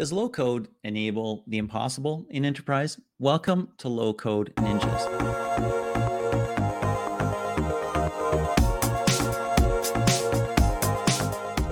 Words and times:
Does 0.00 0.14
low 0.14 0.30
code 0.30 0.68
enable 0.82 1.44
the 1.46 1.58
impossible 1.58 2.26
in 2.30 2.46
enterprise? 2.46 2.98
Welcome 3.18 3.68
to 3.76 3.88
Low 3.90 4.14
Code 4.14 4.50
Ninjas. 4.56 5.04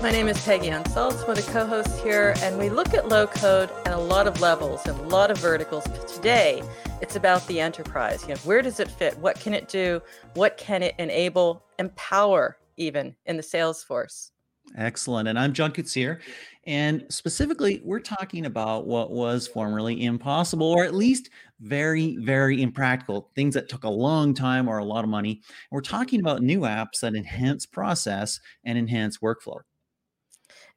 My 0.03 0.11
name 0.11 0.29
is 0.29 0.39
Peggy 0.45 0.69
Anne 0.69 0.85
Salz, 0.85 1.27
one 1.27 1.39
of 1.39 1.47
the 1.47 1.51
co-hosts 1.51 2.03
here, 2.03 2.35
and 2.43 2.59
we 2.59 2.69
look 2.69 2.93
at 2.93 3.09
low 3.09 3.27
code 3.27 3.71
at 3.87 3.95
a 3.95 3.99
lot 3.99 4.27
of 4.27 4.39
levels 4.43 4.87
and 4.87 5.01
a 5.01 5.05
lot 5.05 5.31
of 5.31 5.39
verticals. 5.39 5.87
But 5.87 6.07
today, 6.07 6.63
it's 7.01 7.17
about 7.17 7.47
the 7.47 7.61
enterprise. 7.61 8.25
You 8.25 8.35
know, 8.35 8.41
where 8.41 8.61
does 8.61 8.79
it 8.79 8.91
fit? 8.91 9.17
What 9.21 9.41
can 9.41 9.55
it 9.55 9.69
do? 9.69 10.03
What 10.35 10.59
can 10.59 10.83
it 10.83 10.95
enable? 10.99 11.65
Empower 11.79 12.59
even 12.77 13.17
in 13.25 13.39
the 13.39 13.43
Salesforce. 13.43 14.33
Excellent. 14.77 15.29
And 15.29 15.39
I'm 15.39 15.53
John 15.53 15.73
Koetsier. 15.73 16.21
And 16.67 17.07
specifically, 17.09 17.81
we're 17.83 18.01
talking 18.01 18.45
about 18.45 18.87
what 18.87 19.11
was 19.11 19.49
formerly 19.49 20.05
impossible, 20.05 20.67
or 20.71 20.85
at 20.85 20.95
least 20.95 21.31
very, 21.61 22.17
very 22.19 22.63
impractical, 22.63 23.31
things 23.35 23.55
that 23.55 23.69
took 23.69 23.85
a 23.85 23.89
long 23.89 24.35
time 24.35 24.69
or 24.69 24.79
a 24.79 24.85
lot 24.85 25.03
of 25.03 25.11
money. 25.11 25.41
We're 25.71 25.81
talking 25.81 26.21
about 26.21 26.43
new 26.43 26.61
apps 26.61 27.01
that 27.01 27.15
enhance 27.15 27.65
process 27.65 28.39
and 28.65 28.77
enhance 28.77 29.19
workflow. 29.19 29.61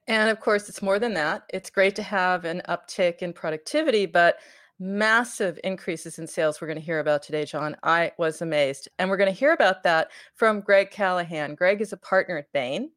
And 0.08 0.30
of 0.30 0.39
course, 0.39 0.70
it's 0.70 0.81
more 0.81 0.98
than 0.98 1.14
that. 1.16 1.44
It's 1.53 1.70
great 1.70 1.95
to 1.98 2.03
have 2.03 2.45
an 2.45 2.62
uptick 2.70 3.17
in 3.20 3.34
productivity, 3.34 4.05
but 4.05 4.38
massive 4.80 5.59
increases 5.64 6.17
in 6.17 6.26
sales 6.26 6.59
we're 6.59 6.67
going 6.67 6.80
to 6.80 6.86
hear 6.86 7.00
about 7.00 7.22
today, 7.22 7.45
John. 7.45 7.76
I 7.84 8.14
was 8.17 8.42
amazed. 8.42 8.89
And 8.98 9.09
we're 9.09 9.17
going 9.17 9.31
to 9.31 9.38
hear 9.38 9.53
about 9.53 9.84
that 9.84 10.09
from 10.36 10.62
Greg 10.62 10.89
Callahan. 10.89 11.53
Greg 11.53 11.81
is 11.81 11.94
a 11.94 11.98
partner 11.98 12.38
at 12.38 12.52
Bain 12.52 12.89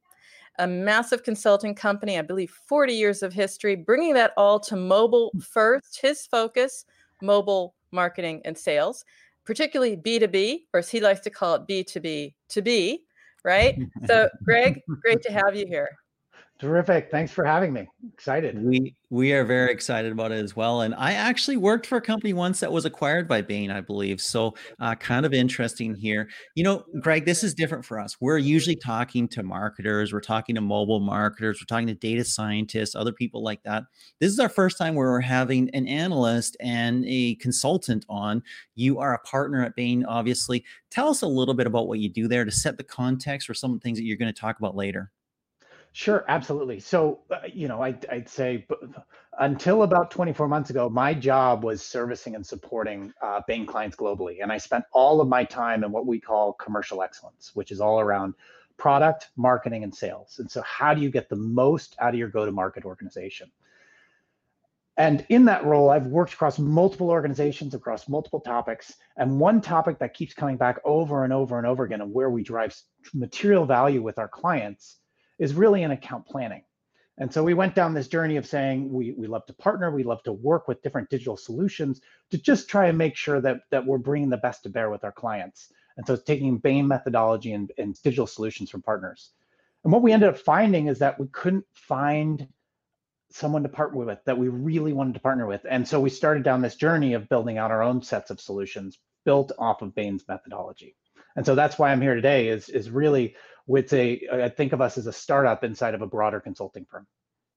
a 0.59 0.67
massive 0.67 1.23
consulting 1.23 1.75
company, 1.75 2.19
I 2.19 2.23
believe 2.23 2.51
40 2.51 2.93
years 2.93 3.23
of 3.23 3.33
history, 3.33 3.75
bringing 3.75 4.15
that 4.15 4.33
all 4.37 4.61
to 4.61 4.77
mobile 4.77 5.31
hmm. 5.33 5.41
first, 5.41 6.01
his 6.01 6.27
focus, 6.27 6.85
mobile 7.23 7.75
marketing 7.91 8.43
and 8.45 8.56
sales, 8.56 9.05
particularly 9.45 9.97
B2B, 9.97 10.62
or 10.73 10.78
as 10.78 10.91
he 10.91 11.01
likes 11.01 11.20
to 11.20 11.31
call 11.31 11.55
it, 11.55 11.67
B2B 11.69 12.34
to 12.51 12.62
B, 12.62 13.01
right? 13.45 13.78
So, 14.06 14.28
Greg, 14.45 14.81
great 15.03 15.23
to 15.23 15.33
have 15.33 15.55
you 15.55 15.67
here. 15.67 15.89
Terrific. 16.60 17.10
Thanks 17.10 17.33
for 17.33 17.44
having 17.44 17.72
me. 17.72 17.88
Excited. 18.12 18.62
We 18.62 18.94
we 19.10 19.33
are 19.33 19.44
very 19.44 19.72
excited 19.72 20.12
about 20.12 20.30
it 20.30 20.42
as 20.42 20.55
well. 20.55 20.83
And 20.83 20.94
I 20.94 21.12
actually 21.12 21.56
worked 21.56 21.84
for 21.84 21.98
a 21.98 22.00
company 22.00 22.33
once 22.33 22.60
that 22.60 22.70
was 22.70 22.84
acquired 22.84 23.27
by 23.27 23.42
Bain, 23.42 23.72
I 23.72 23.80
believe. 23.80 24.20
So 24.20 24.55
uh, 24.78 24.94
kind 24.94 25.27
of 25.27 25.34
interesting 25.34 25.97
here. 25.97 26.28
You 26.55 26.62
know, 26.62 26.84
Greg, 27.00 27.25
this 27.25 27.42
is 27.42 27.55
different 27.55 27.84
for 27.84 27.98
us. 27.98 28.20
We're 28.20 28.38
usually 28.38 28.77
talking 28.77 29.27
to 29.28 29.42
marketers, 29.42 30.12
we're 30.12 30.20
talking 30.20 30.55
to 30.55 30.60
mobile 30.60 31.00
marketers, 31.00 31.60
we're 31.60 31.66
talking 31.66 31.88
to 31.88 31.94
data 31.94 32.25
scientists, 32.25 32.94
other 32.94 33.12
people 33.12 33.42
like 33.42 33.62
that. 33.64 33.82
This 34.20 34.32
is 34.32 34.38
our 34.38 34.48
first 34.48 34.78
time 34.78 34.94
where 34.94 35.10
we're 35.10 35.20
having 35.20 35.70
an 35.70 35.88
analyst 35.88 36.56
and 36.60 37.05
a 37.08 37.34
consultant 37.36 38.06
on. 38.08 38.44
You 38.77 39.00
are 39.00 39.14
a 39.14 39.20
partner 39.20 39.64
at 39.64 39.75
Bain, 39.75 40.05
obviously. 40.05 40.64
Tell 40.91 41.08
us 41.08 41.22
a 41.22 41.27
little 41.27 41.55
bit 41.55 41.66
about 41.66 41.88
what 41.88 41.98
you 41.98 42.08
do 42.08 42.28
there 42.28 42.44
to 42.44 42.52
set 42.52 42.78
the 42.78 42.84
context 42.84 43.48
for 43.48 43.55
some 43.55 43.72
of 43.72 43.80
the 43.80 43.82
things 43.82 43.98
that 43.98 44.05
you're 44.05 44.16
going 44.16 44.32
to 44.32 44.41
talk 44.41 44.60
about 44.60 44.77
later. 44.77 45.10
Sure, 45.97 46.25
absolutely. 46.27 46.81
So, 46.81 47.20
uh, 47.31 47.37
you 47.53 47.69
know, 47.69 47.81
I'd, 47.81 48.05
I'd 48.06 48.28
say 48.28 48.67
until 49.39 49.84
about 49.84 50.11
24 50.11 50.48
months 50.48 50.70
ago, 50.70 50.89
my 50.89 51.14
job 51.14 51.62
was 51.62 51.87
servicing 51.87 52.34
and 52.34 52.45
supporting 52.45 53.12
uh, 53.23 53.41
clients 53.69 53.97
globally. 53.97 54.42
And 54.42 54.50
I 54.50 54.59
spent 54.59 54.84
all 54.92 55.20
of 55.20 55.28
my 55.28 55.45
time 55.45 55.84
in 55.84 55.92
what 55.92 56.05
we 56.05 56.19
call 56.19 56.55
commercial 56.55 57.00
excellence, 57.00 57.53
which 57.55 57.70
is 57.70 57.81
all 57.81 58.00
around 58.00 58.34
product, 58.77 59.28
marketing, 59.37 59.84
and 59.84 59.95
sales. 59.95 60.41
And 60.41 60.50
so, 60.50 60.62
how 60.62 60.95
do 60.95 61.00
you 61.00 61.12
get 61.12 61.28
the 61.28 61.37
most 61.37 61.95
out 62.00 62.12
of 62.12 62.19
your 62.19 62.28
go 62.28 62.45
to 62.45 62.50
market 62.50 62.84
organization? 62.84 63.53
And 64.97 65.25
in 65.28 65.45
that 65.45 65.65
role, 65.65 65.91
I've 65.91 66.06
worked 66.06 66.33
across 66.33 66.59
multiple 66.59 67.11
organizations, 67.11 67.72
across 67.72 68.09
multiple 68.09 68.41
topics. 68.41 68.97
And 69.17 69.39
one 69.39 69.61
topic 69.61 70.00
that 70.00 70.12
keeps 70.12 70.34
coming 70.34 70.56
back 70.56 70.81
over 70.84 71.22
and 71.22 71.33
over 71.33 71.56
and 71.56 71.69
over 71.69 71.84
again, 71.84 72.00
and 72.00 72.12
where 72.12 72.31
we 72.31 72.42
drive 72.42 72.75
material 73.12 73.65
value 73.65 74.03
with 74.03 74.19
our 74.19 74.28
clients 74.28 74.99
is 75.39 75.55
really 75.55 75.83
in 75.83 75.91
account 75.91 76.27
planning. 76.27 76.62
And 77.19 77.33
so 77.33 77.45
we 77.45 77.55
went 77.55 77.77
down 77.77 77.95
this 77.95 78.09
journey 78.09 78.37
of 78.37 78.47
saying 78.47 78.93
we, 78.93 79.12
we 79.12 79.28
love 79.28 79.47
to 79.47 79.53
partner, 79.53 79.91
we 79.91 80.03
love 80.03 80.22
to 80.25 80.33
work 80.33 80.67
with 80.67 80.83
different 80.83 81.11
digital 81.11 81.37
solutions 81.37 82.00
to 82.31 82.39
just 82.39 82.69
try 82.69 82.89
and 82.89 82.99
make 82.99 83.17
sure 83.17 83.41
that, 83.41 83.61
that 83.71 83.87
we're 83.87 83.99
bringing 83.99 84.31
the 84.31 84.37
best 84.37 84.65
to 84.65 84.69
bear 84.69 84.91
with 84.91 85.05
our 85.05 85.12
clients. 85.12 85.73
And 85.97 86.05
so 86.06 86.15
it's 86.15 86.25
taking 86.25 86.59
Bain 86.59 86.89
methodology 86.89 87.53
and, 87.53 87.71
and 87.78 88.00
digital 88.03 88.27
solutions 88.27 88.69
from 88.69 88.83
partners. 88.83 89.31
And 89.84 89.93
what 89.93 90.03
we 90.03 90.12
ended 90.12 90.31
up 90.31 90.39
finding 90.39 90.89
is 90.89 90.99
that 90.99 91.21
we 91.21 91.28
couldn't 91.28 91.67
find 91.73 92.49
someone 93.31 93.62
to 93.62 93.69
partner 93.69 94.05
with 94.05 94.25
that 94.25 94.39
we 94.39 94.49
really 94.49 94.93
wanted 94.93 95.15
to 95.15 95.21
partner 95.21 95.47
with. 95.47 95.65
And 95.69 95.87
so 95.87 96.00
we 96.00 96.11
started 96.11 96.43
down 96.43 96.62
this 96.62 96.77
journey 96.77 97.15
of 97.15 97.28
building 97.28 97.59
out 97.59 97.71
our 97.71 97.83
own 97.83 98.03
sets 98.03 98.31
of 98.31 98.41
solutions 98.41 98.99
built 99.25 99.53
off 99.59 99.83
of 99.83 99.94
Bain's 99.94 100.25
methodology. 100.28 100.97
And 101.37 101.44
so 101.44 101.55
that's 101.55 101.78
why 101.78 101.91
I'm 101.91 102.00
here 102.00 102.15
today 102.15 102.49
is, 102.49 102.69
is 102.69 102.91
really 102.91 103.34
with 103.66 103.92
a, 103.92 104.20
I 104.32 104.48
think 104.48 104.72
of 104.72 104.80
us 104.80 104.98
as 104.98 105.06
a 105.06 105.12
startup 105.12 105.64
inside 105.64 105.94
of 105.94 106.02
a 106.02 106.06
broader 106.06 106.41
consulting 106.41 106.84
firm. 106.84 107.06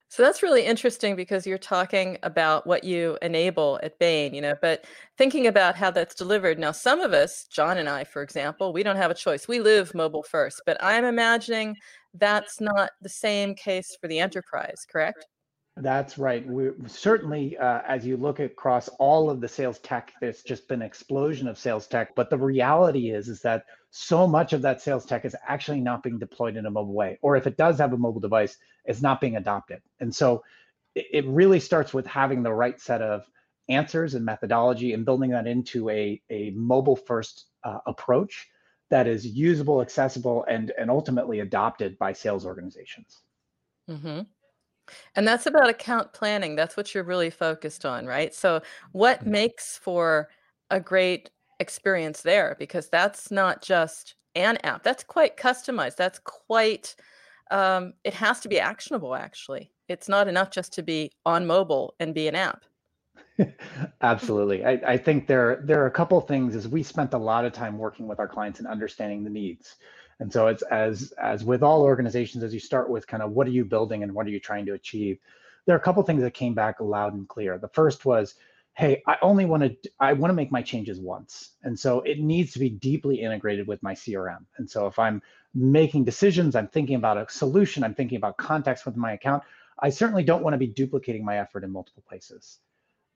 So 0.10 0.24
that's 0.24 0.42
really 0.42 0.66
interesting 0.66 1.18
because 1.18 1.46
you're 1.46 1.58
talking 1.58 2.18
about 2.24 2.66
what 2.66 2.86
you 2.86 3.18
enable 3.22 3.78
at 3.84 4.00
Bain, 4.00 4.34
you 4.34 4.40
know, 4.40 4.56
but 4.62 4.86
thinking 5.18 5.48
about 5.48 5.76
how 5.76 5.92
that's 5.92 6.16
delivered. 6.16 6.58
Now, 6.58 6.72
some 6.72 7.02
of 7.02 7.12
us, 7.12 7.46
John 7.52 7.78
and 7.78 7.90
I, 7.90 8.06
for 8.06 8.22
example, 8.22 8.72
we 8.72 8.84
don't 8.84 8.96
have 8.96 9.12
a 9.12 9.16
choice. 9.16 9.50
We 9.50 9.60
live 9.60 9.94
mobile 9.94 10.24
first, 10.24 10.62
but 10.66 10.82
I'm 10.82 11.04
imagining 11.04 11.76
that's 12.14 12.62
not 12.62 12.92
the 13.02 13.10
same 13.10 13.54
case 13.54 13.98
for 14.00 14.08
the 14.08 14.20
enterprise, 14.20 14.86
correct? 14.90 15.26
That's 15.80 16.18
right. 16.18 16.46
We 16.46 16.72
certainly, 16.88 17.56
uh, 17.58 17.82
as 17.88 18.06
you 18.06 18.18
look 18.18 18.40
across 18.40 18.88
all 18.98 19.30
of 19.30 19.42
the 19.42 19.48
sales 19.48 19.78
tech, 19.80 20.14
there's 20.20 20.42
just 20.42 20.68
been 20.68 20.82
explosion 20.82 21.48
of 21.48 21.58
sales 21.58 21.86
tech. 21.86 22.16
But 22.16 22.32
the 22.32 22.38
reality 22.38 23.12
is, 23.12 23.28
is 23.28 23.42
that 23.42 23.66
so 23.92 24.26
much 24.26 24.54
of 24.54 24.64
that 24.64 24.82
sales 24.82 25.06
tech 25.06 25.24
is 25.24 25.36
actually 25.48 25.82
not 25.82 26.02
being 26.02 26.18
deployed 26.18 26.58
in 26.58 26.66
a 26.66 26.72
mobile 26.72 26.96
way, 26.96 27.20
or 27.22 27.36
if 27.36 27.46
it 27.46 27.58
does 27.58 27.78
have 27.78 27.94
a 27.94 27.98
mobile 27.98 28.20
device, 28.20 28.58
it's 28.86 29.02
not 29.04 29.22
being 29.22 29.36
adopted. 29.36 29.82
And 30.00 30.14
so, 30.14 30.44
it 30.96 31.26
really 31.28 31.60
starts 31.60 31.94
with 31.94 32.08
having 32.08 32.42
the 32.42 32.54
right 32.54 32.82
set 32.82 33.04
of 33.04 33.24
answers 33.70 34.16
and 34.16 34.26
methodology, 34.26 34.94
and 34.94 35.06
building 35.06 35.30
that 35.32 35.46
into 35.46 35.90
a 35.92 36.20
a 36.32 36.52
mobile 36.52 36.96
first 36.96 37.46
uh, 37.64 37.80
approach 37.86 38.48
that 38.90 39.06
is 39.06 39.28
usable, 39.28 39.82
accessible, 39.82 40.44
and 40.50 40.72
and 40.80 40.90
ultimately 40.90 41.42
adopted 41.42 42.00
by 42.00 42.14
sales 42.14 42.48
organizations. 42.48 43.22
Mm-hmm. 43.88 44.22
And 45.16 45.28
that's 45.28 45.46
about 45.46 45.70
account 45.70 46.14
planning. 46.14 46.56
That's 46.56 46.78
what 46.78 46.94
you're 46.94 47.04
really 47.04 47.30
focused 47.30 47.86
on, 47.86 48.06
right? 48.06 48.34
So, 48.34 48.62
what 48.92 49.24
mm. 49.24 49.28
makes 49.28 49.78
for 49.78 50.30
a 50.70 50.80
great 50.80 51.30
experience 51.60 52.22
there? 52.22 52.56
Because 52.60 52.90
that's 52.90 53.32
not 53.32 53.62
just 53.62 54.16
an 54.36 54.58
app, 54.64 54.84
that's 54.84 55.04
quite 55.04 55.38
customized. 55.38 55.96
That's 55.96 56.20
quite, 56.20 56.96
um, 57.52 57.94
it 58.04 58.14
has 58.14 58.40
to 58.42 58.50
be 58.50 58.60
actionable, 58.60 59.16
actually. 59.16 59.72
It's 59.88 60.10
not 60.10 60.28
enough 60.28 60.52
just 60.52 60.74
to 60.74 60.84
be 60.84 61.12
on 61.26 61.46
mobile 61.46 61.96
and 62.00 62.14
be 62.14 62.28
an 62.28 62.36
app. 62.36 62.64
Absolutely. 64.02 64.66
I, 64.66 64.80
I 64.86 64.98
think 64.98 65.28
there, 65.28 65.62
there 65.64 65.82
are 65.82 65.88
a 65.88 65.92
couple 65.92 66.20
things 66.22 66.56
as 66.56 66.68
we 66.68 66.84
spent 66.84 67.14
a 67.14 67.18
lot 67.18 67.46
of 67.46 67.54
time 67.54 67.78
working 67.78 68.08
with 68.08 68.20
our 68.20 68.28
clients 68.28 68.60
and 68.60 68.68
understanding 68.68 69.24
the 69.24 69.30
needs. 69.30 69.76
And 70.20 70.32
so 70.32 70.48
it's 70.48 70.64
as 70.64 71.14
as 71.22 71.44
with 71.44 71.64
all 71.64 71.82
organizations, 71.84 72.44
as 72.44 72.54
you 72.54 72.60
start 72.60 72.90
with 72.90 73.08
kind 73.08 73.22
of 73.22 73.32
what 73.32 73.48
are 73.48 73.52
you 73.52 73.66
building 73.66 74.04
and 74.04 74.14
what 74.14 74.26
are 74.26 74.32
you 74.32 74.40
trying 74.40 74.66
to 74.66 74.74
achieve, 74.74 75.20
there 75.66 75.76
are 75.76 75.80
a 75.80 75.82
couple 75.82 76.02
things 76.04 76.22
that 76.24 76.34
came 76.34 76.54
back 76.54 76.80
loud 76.80 77.14
and 77.14 77.28
clear. 77.28 77.58
The 77.58 77.68
first 77.70 78.06
was, 78.06 78.36
hey, 78.74 79.04
I 79.08 79.18
only 79.22 79.46
want 79.46 79.64
to 79.64 79.92
I 80.00 80.14
want 80.14 80.32
to 80.32 80.36
make 80.36 80.52
my 80.52 80.62
changes 80.62 81.00
once. 81.00 81.52
And 81.64 81.78
so 81.78 82.02
it 82.02 82.20
needs 82.20 82.54
to 82.54 82.60
be 82.60 82.70
deeply 82.70 83.22
integrated 83.22 83.68
with 83.68 83.82
my 83.84 83.94
CRM. 83.94 84.46
And 84.58 84.70
so 84.70 84.88
if 84.88 84.98
I'm 84.98 85.22
making 85.54 86.06
decisions, 86.06 86.56
I'm 86.56 86.68
thinking 86.68 86.96
about 86.96 87.18
a 87.18 87.28
solution, 87.30 87.84
I'm 87.84 87.96
thinking 87.96 88.18
about 88.18 88.38
context 88.38 88.86
with 88.86 88.96
my 88.96 89.14
account, 89.14 89.44
I 89.80 89.90
certainly 89.90 90.24
don't 90.24 90.44
want 90.44 90.54
to 90.54 90.58
be 90.58 90.68
duplicating 90.68 91.24
my 91.26 91.40
effort 91.40 91.64
in 91.64 91.72
multiple 91.72 92.04
places. 92.08 92.60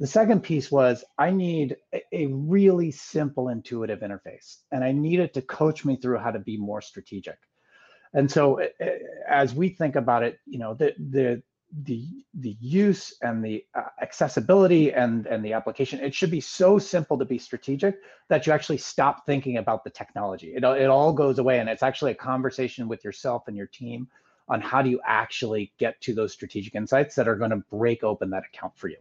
The 0.02 0.08
second 0.08 0.42
piece 0.42 0.72
was 0.72 1.04
I 1.20 1.30
need 1.30 1.78
a 2.12 2.26
really 2.26 2.90
simple, 2.90 3.50
intuitive 3.50 4.00
interface, 4.00 4.58
and 4.72 4.84
I 4.84 4.94
needed 4.94 5.26
it 5.26 5.34
to 5.36 5.44
coach 5.44 5.86
me 5.86 5.96
through 5.96 6.18
how 6.18 6.32
to 6.32 6.40
be 6.40 6.58
more 6.58 6.82
strategic. 6.82 7.38
And 8.12 8.30
so, 8.30 8.60
as 9.30 9.54
we 9.54 9.70
think 9.70 9.96
about 9.96 10.24
it, 10.24 10.40
you 10.48 10.58
know, 10.58 10.74
the 10.74 10.96
the 10.98 11.44
the 11.84 12.08
the 12.34 12.58
use 12.60 13.14
and 13.22 13.46
the 13.46 13.64
uh, 13.76 13.90
accessibility 14.02 14.92
and 14.92 15.28
and 15.28 15.46
the 15.46 15.54
application 15.54 16.00
it 16.00 16.16
should 16.16 16.32
be 16.32 16.42
so 16.42 16.80
simple 16.80 17.20
to 17.20 17.24
be 17.24 17.38
strategic 17.38 18.00
that 18.28 18.48
you 18.48 18.54
actually 18.54 18.80
stop 18.80 19.26
thinking 19.28 19.56
about 19.56 19.86
the 19.86 19.90
technology 19.90 20.54
it, 20.54 20.66
it 20.66 20.90
all 20.90 21.14
goes 21.14 21.40
away 21.40 21.60
and 21.60 21.70
it's 21.70 21.82
actually 21.82 22.12
a 22.12 22.16
conversation 22.16 22.90
with 22.90 23.06
yourself 23.06 23.48
and 23.48 23.56
your 23.56 23.68
team 23.68 24.06
on 24.50 24.60
how 24.60 24.82
do 24.82 24.90
you 24.90 25.00
actually 25.06 25.72
get 25.78 26.02
to 26.02 26.14
those 26.14 26.34
strategic 26.34 26.76
insights 26.76 27.16
that 27.16 27.30
are 27.30 27.38
going 27.38 27.52
to 27.52 27.64
break 27.72 28.04
open 28.04 28.30
that 28.32 28.44
account 28.54 28.76
for 28.76 28.90
you 28.90 28.98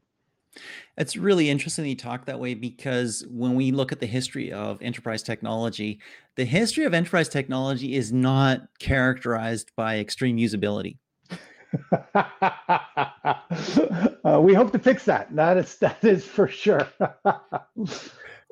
it's 0.96 1.16
really 1.16 1.48
interesting 1.48 1.84
that 1.84 1.88
you 1.88 1.96
talk 1.96 2.26
that 2.26 2.40
way 2.40 2.54
because 2.54 3.24
when 3.30 3.54
we 3.54 3.72
look 3.72 3.92
at 3.92 4.00
the 4.00 4.06
history 4.06 4.52
of 4.52 4.80
enterprise 4.82 5.22
technology, 5.22 6.00
the 6.36 6.44
history 6.44 6.84
of 6.84 6.94
enterprise 6.94 7.28
technology 7.28 7.94
is 7.94 8.12
not 8.12 8.62
characterized 8.78 9.70
by 9.76 9.98
extreme 9.98 10.36
usability. 10.36 10.98
uh, 14.24 14.40
we 14.40 14.54
hope 14.54 14.72
to 14.72 14.78
fix 14.78 15.04
that. 15.04 15.34
That 15.34 15.56
is 15.56 15.76
that 15.80 16.02
is 16.04 16.24
for 16.24 16.48
sure. 16.48 16.88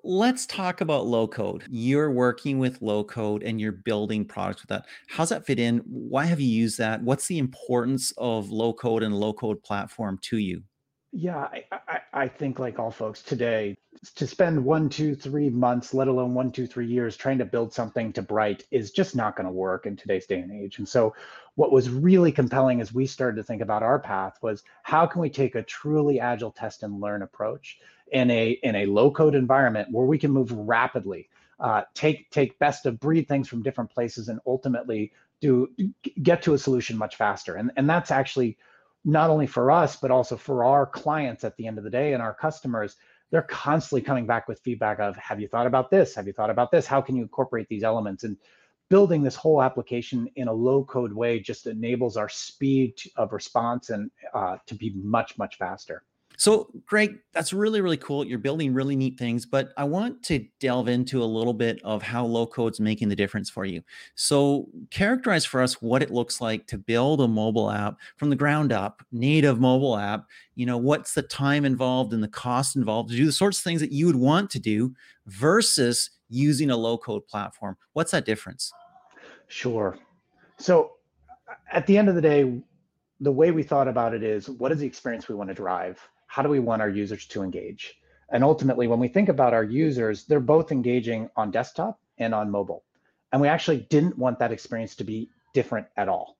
Let's 0.05 0.47
talk 0.47 0.81
about 0.81 1.07
low 1.07 1.27
code. 1.27 1.65
You're 1.69 2.13
working 2.13 2.61
with 2.61 2.81
low 2.81 3.03
code 3.03 3.43
and 3.43 3.61
you're 3.61 3.73
building 3.73 4.25
products 4.25 4.63
with 4.63 4.69
that. 4.69 4.87
How's 5.09 5.31
that 5.31 5.45
fit 5.45 5.59
in? 5.59 5.79
Why 5.79 6.25
have 6.25 6.41
you 6.41 6.49
used 6.49 6.79
that? 6.79 7.03
What's 7.03 7.27
the 7.27 7.39
importance 7.39 8.13
of 8.17 8.49
low 8.51 8.73
code 8.73 9.03
and 9.03 9.19
low 9.19 9.33
code 9.33 9.61
platform 9.63 10.19
to 10.23 10.39
you? 10.39 10.63
Yeah, 11.11 11.39
I, 11.39 11.65
I, 11.73 12.01
I 12.13 12.29
think 12.29 12.59
like 12.59 12.79
all 12.79 12.91
folks 12.91 13.23
today, 13.23 13.79
to 14.17 14.27
spend 14.27 14.63
one, 14.63 14.91
two, 14.91 15.15
three 15.15 15.49
months, 15.49 15.95
let 15.95 16.07
alone 16.07 16.35
one, 16.35 16.53
two, 16.53 16.67
three 16.67 16.87
years 16.87 17.17
trying 17.17 17.39
to 17.39 17.47
build 17.47 17.73
something 17.73 18.13
to 18.13 18.23
Bright 18.23 18.65
is 18.71 18.91
just 18.91 19.17
not 19.17 19.35
going 19.35 19.47
to 19.47 19.53
work 19.53 19.87
in 19.87 19.97
today's 19.97 20.27
day 20.27 20.39
and 20.41 20.53
age. 20.53 20.79
And 20.79 20.87
so, 20.87 21.15
what 21.55 21.73
was 21.73 21.89
really 21.89 22.31
compelling 22.31 22.83
as 22.83 22.93
we 22.93 23.07
started 23.07 23.37
to 23.37 23.43
think 23.43 23.63
about 23.63 23.83
our 23.83 23.99
path 23.99 24.39
was 24.43 24.63
how 24.83 25.07
can 25.07 25.23
we 25.23 25.31
take 25.31 25.55
a 25.55 25.63
truly 25.63 26.21
agile 26.21 26.53
test 26.53 26.83
and 26.83 27.01
learn 27.01 27.23
approach 27.23 27.79
in 28.13 28.31
a 28.31 28.51
in 28.63 28.77
a 28.77 28.87
low 28.87 29.11
code 29.11 29.35
environment 29.35 29.89
where 29.91 30.07
we 30.07 30.19
can 30.19 30.31
move 30.31 30.53
rapidly, 30.53 31.31
uh, 31.59 31.83
take 31.95 32.31
take 32.31 32.59
best 32.59 32.85
of 32.85 33.01
breed 33.01 33.27
things 33.27 33.49
from 33.49 33.63
different 33.63 33.91
places, 33.91 34.29
and 34.29 34.41
ultimately 34.47 35.13
do 35.41 35.69
get 36.23 36.43
to 36.43 36.53
a 36.53 36.59
solution 36.59 36.99
much 36.99 37.17
faster. 37.17 37.55
And 37.55 37.73
and 37.77 37.89
that's 37.89 38.11
actually 38.11 38.59
not 39.09 39.31
only 39.31 39.47
for 39.47 39.71
us, 39.71 39.97
but 39.97 40.11
also 40.11 40.37
for 40.37 40.65
our 40.65 40.85
clients 40.85 41.43
at 41.43 41.57
the 41.57 41.67
end 41.67 41.79
of 41.79 41.85
the 41.85 41.89
day 41.89 42.13
and 42.13 42.23
our 42.23 42.35
customers, 42.35 42.97
they're 43.31 43.41
constantly 43.41 44.03
coming 44.03 44.27
back 44.27 44.47
with 44.47 44.61
feedback 44.61 45.01
of, 45.01 45.17
have 45.17 45.41
you 45.41 45.49
thought 45.49 45.67
about 45.67 45.91
this? 45.91 46.15
Have 46.15 46.27
you 46.27 46.35
thought 46.35 46.51
about 46.51 46.71
this? 46.71 46.87
How 46.87 47.01
can 47.01 47.17
you 47.17 47.23
incorporate 47.23 47.67
these 47.71 47.85
elements? 47.85 48.25
And 48.25 48.37
building 48.91 49.23
this 49.23 49.35
whole 49.35 49.63
application 49.63 50.29
in 50.37 50.49
a 50.49 50.53
low 50.53 50.85
code 50.85 51.15
way 51.15 51.41
just 51.41 51.67
enables 51.67 52.19
our 52.19 52.29
speed 52.29 52.97
of 53.17 53.33
response 53.33 53.89
and 53.89 54.11
uh, 54.35 54.59
to 54.67 54.75
be 54.75 54.93
much, 54.95 55.39
much 55.39 55.57
faster. 55.57 56.03
So, 56.39 56.71
Greg, 56.87 57.19
that's 57.33 57.53
really, 57.53 57.81
really 57.81 57.97
cool. 57.97 58.25
You're 58.25 58.39
building 58.39 58.73
really 58.73 58.95
neat 58.95 59.19
things, 59.19 59.45
but 59.45 59.71
I 59.77 59.83
want 59.83 60.23
to 60.25 60.47
delve 60.61 60.87
into 60.87 61.21
a 61.21 61.27
little 61.27 61.53
bit 61.53 61.81
of 61.83 62.01
how 62.01 62.25
low 62.25 62.47
code's 62.47 62.79
making 62.79 63.09
the 63.09 63.17
difference 63.17 63.51
for 63.51 63.65
you. 63.65 63.83
So, 64.15 64.69
characterize 64.91 65.45
for 65.45 65.61
us 65.61 65.83
what 65.83 66.01
it 66.01 66.13
looks 66.13 66.41
like 66.41 66.69
to 66.69 66.79
build 66.79 67.21
a 67.21 67.27
mobile 67.27 67.73
app 67.73 67.97
from 68.19 68.31
the 68.31 68.37
ground 68.37 68.71
up, 68.71 69.03
native 69.11 69.59
mobile 69.59 69.99
app. 69.99 70.27
You 70.55 70.67
know, 70.67 70.79
what's 70.79 71.13
the 71.13 71.23
time 71.23 71.65
involved 71.65 72.13
and 72.13 72.23
the 72.23 72.29
cost 72.29 72.77
involved 72.77 73.11
to 73.11 73.17
do 73.17 73.27
the 73.27 73.33
sorts 73.33 73.59
of 73.59 73.65
things 73.65 73.81
that 73.81 73.91
you 73.91 74.07
would 74.07 74.15
want 74.15 74.49
to 74.51 74.61
do 74.61 74.95
versus 75.27 76.11
using 76.29 76.71
a 76.71 76.77
low 76.77 76.97
code 76.97 77.27
platform? 77.27 77.77
What's 77.95 78.13
that 78.13 78.25
difference? 78.25 78.73
Sure. 79.49 79.99
So, 80.57 80.93
at 81.73 81.85
the 81.89 81.99
end 81.99 82.09
of 82.09 82.15
the 82.15 82.23
day, 82.23 82.61
the 83.19 83.33
way 83.33 83.51
we 83.51 83.65
thought 83.65 83.89
about 83.89 84.15
it 84.15 84.23
is 84.23 84.49
what 84.49 84.71
is 84.71 84.79
the 84.79 84.87
experience 84.87 85.29
we 85.29 85.35
want 85.35 85.49
to 85.49 85.55
drive? 85.55 86.01
How 86.29 86.43
do 86.43 86.49
we 86.49 86.61
want 86.61 86.81
our 86.81 86.89
users 86.89 87.27
to 87.27 87.43
engage? 87.43 87.99
And 88.31 88.45
ultimately, 88.45 88.87
when 88.87 89.01
we 89.01 89.09
think 89.09 89.29
about 89.29 89.55
our 89.55 89.65
users, 89.65 90.25
they're 90.25 90.41
both 90.41 90.71
engaging 90.71 91.29
on 91.35 91.51
desktop 91.51 91.99
and 92.19 92.35
on 92.35 92.51
mobile. 92.51 92.85
And 93.33 93.41
we 93.41 93.49
actually 93.49 93.87
didn't 93.91 94.17
want 94.17 94.39
that 94.39 94.53
experience 94.53 94.95
to 94.97 95.05
be 95.05 95.31
different 95.55 95.87
at 95.97 96.09
all. 96.09 96.37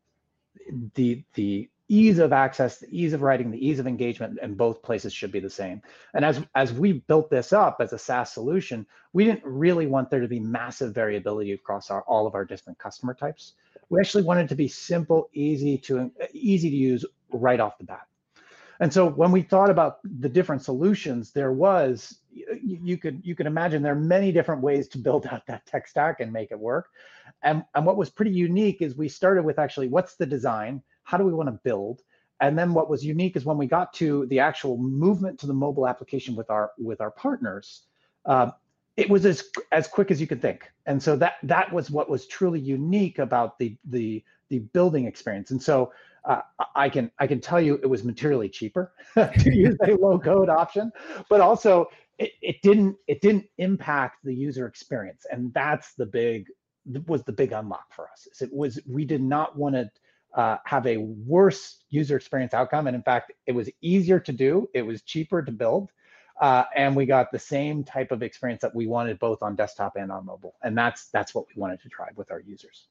The, 0.95 1.25
the 1.35 1.69
ease 1.89 2.19
of 2.19 2.35
access, 2.35 2.79
the 2.79 2.89
ease 2.91 3.15
of 3.15 3.23
writing, 3.23 3.51
the 3.51 3.67
ease 3.67 3.79
of 3.79 3.87
engagement 3.87 4.39
in 4.43 4.55
both 4.55 4.83
places 4.83 5.13
should 5.13 5.33
be 5.33 5.41
the 5.41 5.49
same. 5.49 5.81
And 6.13 6.25
as, 6.25 6.43
as 6.55 6.73
we 6.73 6.93
built 6.93 7.31
this 7.31 7.55
up 7.55 7.79
as 7.81 7.95
a 7.95 7.99
SaaS 7.99 8.31
solution, 8.31 8.87
we 9.15 9.25
didn't 9.25 9.45
really 9.45 9.87
want 9.87 10.11
there 10.11 10.21
to 10.21 10.29
be 10.29 10.41
massive 10.41 10.95
variability 10.95 11.53
across 11.53 11.91
our, 11.91 12.03
all 12.03 12.27
of 12.27 12.35
our 12.35 12.45
different 12.45 12.79
customer 12.79 13.15
types. 13.15 13.55
We 13.89 14.01
actually 14.01 14.25
wanted 14.25 14.51
to 14.51 14.55
be 14.55 14.69
simple, 14.69 15.31
easy 15.33 15.79
to, 15.79 16.11
easy 16.33 16.69
to 16.69 16.77
use 16.77 17.07
right 17.33 17.59
off 17.59 17.79
the 17.79 17.85
bat. 17.85 18.07
And 18.81 18.93
so 18.93 19.09
when 19.09 19.33
we 19.33 19.43
thought 19.43 19.71
about 19.71 19.99
the 20.05 20.29
different 20.29 20.63
solutions, 20.63 21.33
there 21.33 21.53
was 21.53 22.21
you 22.63 22.97
could 22.97 23.21
you 23.25 23.35
could 23.35 23.47
imagine 23.47 23.83
there 23.83 23.93
are 23.93 23.97
many 23.97 24.31
different 24.31 24.63
ways 24.63 24.87
to 24.89 24.99
build 24.99 25.27
out 25.27 25.47
that 25.47 25.67
tech 25.67 25.89
stack 25.89 26.21
and 26.21 26.33
make 26.33 26.53
it 26.53 26.59
work. 26.59 26.91
And, 27.43 27.65
and 27.75 27.85
what 27.85 27.97
was 27.97 28.11
pretty 28.11 28.31
unique 28.31 28.81
is 28.81 28.97
we 28.97 29.09
started 29.09 29.45
with 29.45 29.59
actually 29.59 29.89
what's 29.89 30.15
the 30.15 30.27
design? 30.27 30.83
How 31.03 31.19
do 31.19 31.25
we 31.25 31.33
want 31.33 31.49
to 31.49 31.61
build? 31.65 32.03
And 32.41 32.57
then 32.57 32.73
what 32.73 32.89
was 32.89 33.05
unique 33.05 33.37
is 33.37 33.45
when 33.45 33.59
we 33.59 33.67
got 33.67 33.93
to 33.95 34.27
the 34.27 34.39
actual 34.39 34.77
movement 34.79 35.41
to 35.41 35.47
the 35.47 35.55
mobile 35.55 35.89
application 35.89 36.37
with 36.37 36.51
our 36.51 36.71
with 36.79 37.01
our 37.01 37.11
partners, 37.11 37.83
uh, 38.27 38.53
it 38.97 39.11
was 39.11 39.27
as 39.27 39.43
as 39.73 39.89
quick 39.89 40.11
as 40.13 40.21
you 40.21 40.29
could 40.29 40.41
think. 40.41 40.71
And 40.87 41.03
so 41.03 41.17
that 41.17 41.35
that 41.43 41.73
was 41.73 41.91
what 41.91 42.09
was 42.09 42.27
truly 42.27 42.61
unique 42.61 43.19
about 43.19 43.59
the 43.59 43.77
the 43.85 44.23
the 44.49 44.61
building 44.61 45.07
experience. 45.07 45.51
And 45.51 45.63
so 45.63 45.93
uh, 46.25 46.43
I 46.75 46.89
can 46.89 47.11
I 47.19 47.27
can 47.27 47.41
tell 47.41 47.61
you 47.61 47.75
it 47.83 47.87
was 47.87 48.05
materially 48.05 48.49
cheaper 48.49 48.93
to 49.15 49.51
use 49.55 49.77
a 49.87 49.93
low 49.95 50.19
code 50.19 50.49
option, 50.49 50.93
but 51.29 51.41
also 51.41 51.87
it, 52.19 52.33
it 52.43 52.63
didn't 52.63 52.97
it 53.07 53.21
didn't 53.21 53.47
impact 53.59 54.25
the 54.25 54.35
user 54.35 54.67
experience, 54.67 55.27
and 55.31 55.53
that's 55.55 55.95
the 55.95 56.07
big 56.07 56.47
was 57.07 57.23
the 57.25 57.33
big 57.33 57.53
unlock 57.53 57.93
for 57.93 58.09
us. 58.11 58.29
It 58.41 58.53
was 58.53 58.79
we 58.87 59.05
did 59.05 59.23
not 59.23 59.57
want 59.57 59.75
to 59.75 59.91
uh, 60.35 60.59
have 60.65 60.87
a 60.87 60.99
worse 60.99 61.83
user 61.89 62.17
experience 62.17 62.55
outcome, 62.55 62.87
and 62.87 62.97
in 62.97 63.03
fact, 63.03 63.33
it 63.47 63.53
was 63.53 63.71
easier 63.81 64.21
to 64.21 64.33
do. 64.33 64.69
It 64.75 64.83
was 64.83 65.03
cheaper 65.03 65.43
to 65.43 65.53
build. 65.53 65.91
Uh, 66.41 66.63
and 66.77 66.95
we 66.95 67.05
got 67.05 67.33
the 67.33 67.39
same 67.39 67.83
type 67.83 68.13
of 68.13 68.23
experience 68.23 68.63
that 68.63 68.73
we 68.73 68.87
wanted 68.87 69.19
both 69.19 69.43
on 69.43 69.57
desktop 69.57 69.97
and 69.97 70.13
on 70.13 70.25
mobile, 70.25 70.55
and 70.63 70.79
that's 70.79 71.09
that's 71.09 71.35
what 71.35 71.47
we 71.49 71.61
wanted 71.61 71.81
to 71.81 71.89
drive 71.89 72.17
with 72.17 72.31
our 72.31 72.41
users. 72.41 72.87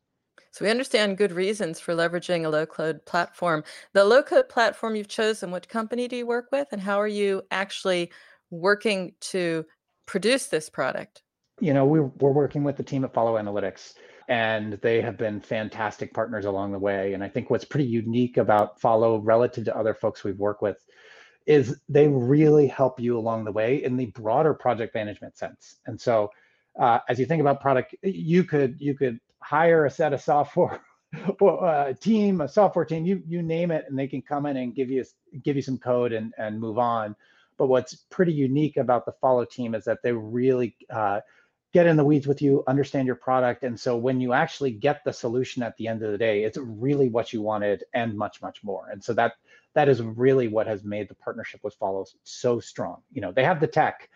So 0.57 0.65
we 0.65 0.71
understand 0.71 1.19
good 1.19 1.33
reasons 1.33 1.79
for 1.79 1.93
leveraging 1.93 2.43
a 2.43 2.49
low 2.49 2.65
code 2.65 3.05
platform. 3.05 3.63
The 3.93 4.03
low 4.03 4.23
code 4.23 4.49
platform 4.49 4.95
you've 4.95 5.07
chosen, 5.07 5.51
what 5.51 5.69
company 5.69 6.07
do 6.07 6.15
you 6.15 6.25
work 6.25 6.47
with 6.51 6.69
and 6.71 6.81
how 6.81 6.99
are 6.99 7.07
you 7.07 7.43
actually 7.51 8.11
working 8.49 9.13
to 9.19 9.67
produce 10.07 10.47
this 10.47 10.67
product? 10.67 11.21
You 11.59 11.75
know, 11.75 11.85
we, 11.85 11.99
we're 11.99 12.31
working 12.31 12.63
with 12.63 12.75
the 12.75 12.81
team 12.81 13.03
at 13.03 13.13
Follow 13.13 13.35
Analytics 13.35 13.93
and 14.29 14.79
they 14.81 14.99
have 14.99 15.15
been 15.15 15.39
fantastic 15.41 16.11
partners 16.11 16.45
along 16.45 16.71
the 16.71 16.79
way. 16.79 17.13
And 17.13 17.23
I 17.23 17.29
think 17.29 17.51
what's 17.51 17.65
pretty 17.65 17.87
unique 17.87 18.37
about 18.37 18.81
Follow 18.81 19.19
relative 19.19 19.65
to 19.65 19.77
other 19.77 19.93
folks 19.93 20.23
we've 20.23 20.39
worked 20.39 20.63
with 20.63 20.83
is 21.45 21.79
they 21.87 22.07
really 22.07 22.65
help 22.65 22.99
you 22.99 23.19
along 23.19 23.43
the 23.43 23.51
way 23.51 23.83
in 23.83 23.95
the 23.95 24.07
broader 24.07 24.55
project 24.55 24.95
management 24.95 25.37
sense. 25.37 25.75
And 25.85 26.01
so 26.01 26.31
uh, 26.79 26.97
as 27.09 27.19
you 27.19 27.27
think 27.27 27.41
about 27.41 27.61
product, 27.61 27.95
you 28.01 28.43
could 28.43 28.75
you 28.79 28.95
could 28.95 29.19
hire 29.41 29.85
a 29.85 29.91
set 29.91 30.13
of 30.13 30.21
software 30.21 30.81
a 31.41 31.95
team, 31.99 32.41
a 32.41 32.47
software 32.47 32.85
team, 32.85 33.05
you 33.05 33.21
you 33.27 33.41
name 33.41 33.71
it, 33.71 33.85
and 33.87 33.97
they 33.97 34.07
can 34.07 34.21
come 34.21 34.45
in 34.45 34.57
and 34.57 34.75
give 34.75 34.89
you 34.89 35.03
give 35.43 35.55
you 35.55 35.61
some 35.61 35.77
code 35.77 36.13
and 36.13 36.33
and 36.37 36.59
move 36.59 36.77
on. 36.77 37.15
But 37.57 37.67
what's 37.67 37.95
pretty 37.95 38.33
unique 38.33 38.77
about 38.77 39.05
the 39.05 39.13
follow 39.13 39.45
team 39.45 39.73
is 39.73 39.83
that 39.85 39.99
they 40.03 40.11
really 40.11 40.75
uh, 40.93 41.21
get 41.73 41.87
in 41.87 41.97
the 41.97 42.05
weeds 42.05 42.27
with 42.27 42.41
you, 42.41 42.63
understand 42.67 43.07
your 43.07 43.15
product, 43.15 43.63
and 43.63 43.79
so 43.79 43.97
when 43.97 44.19
you 44.19 44.33
actually 44.33 44.71
get 44.71 45.03
the 45.03 45.13
solution 45.13 45.63
at 45.63 45.75
the 45.77 45.87
end 45.87 46.03
of 46.03 46.11
the 46.11 46.17
day, 46.17 46.43
it's 46.43 46.57
really 46.57 47.09
what 47.09 47.33
you 47.33 47.41
wanted 47.41 47.83
and 47.93 48.17
much 48.17 48.41
much 48.41 48.63
more. 48.63 48.89
And 48.91 49.03
so 49.03 49.13
that 49.13 49.33
that 49.75 49.89
is 49.89 50.01
really 50.01 50.47
what 50.47 50.67
has 50.67 50.83
made 50.83 51.07
the 51.07 51.15
partnership 51.15 51.61
with 51.63 51.75
Follow 51.75 52.05
so 52.23 52.59
strong. 52.59 53.01
You 53.11 53.21
know, 53.21 53.31
they 53.31 53.43
have 53.43 53.59
the 53.59 53.67
tech, 53.67 54.09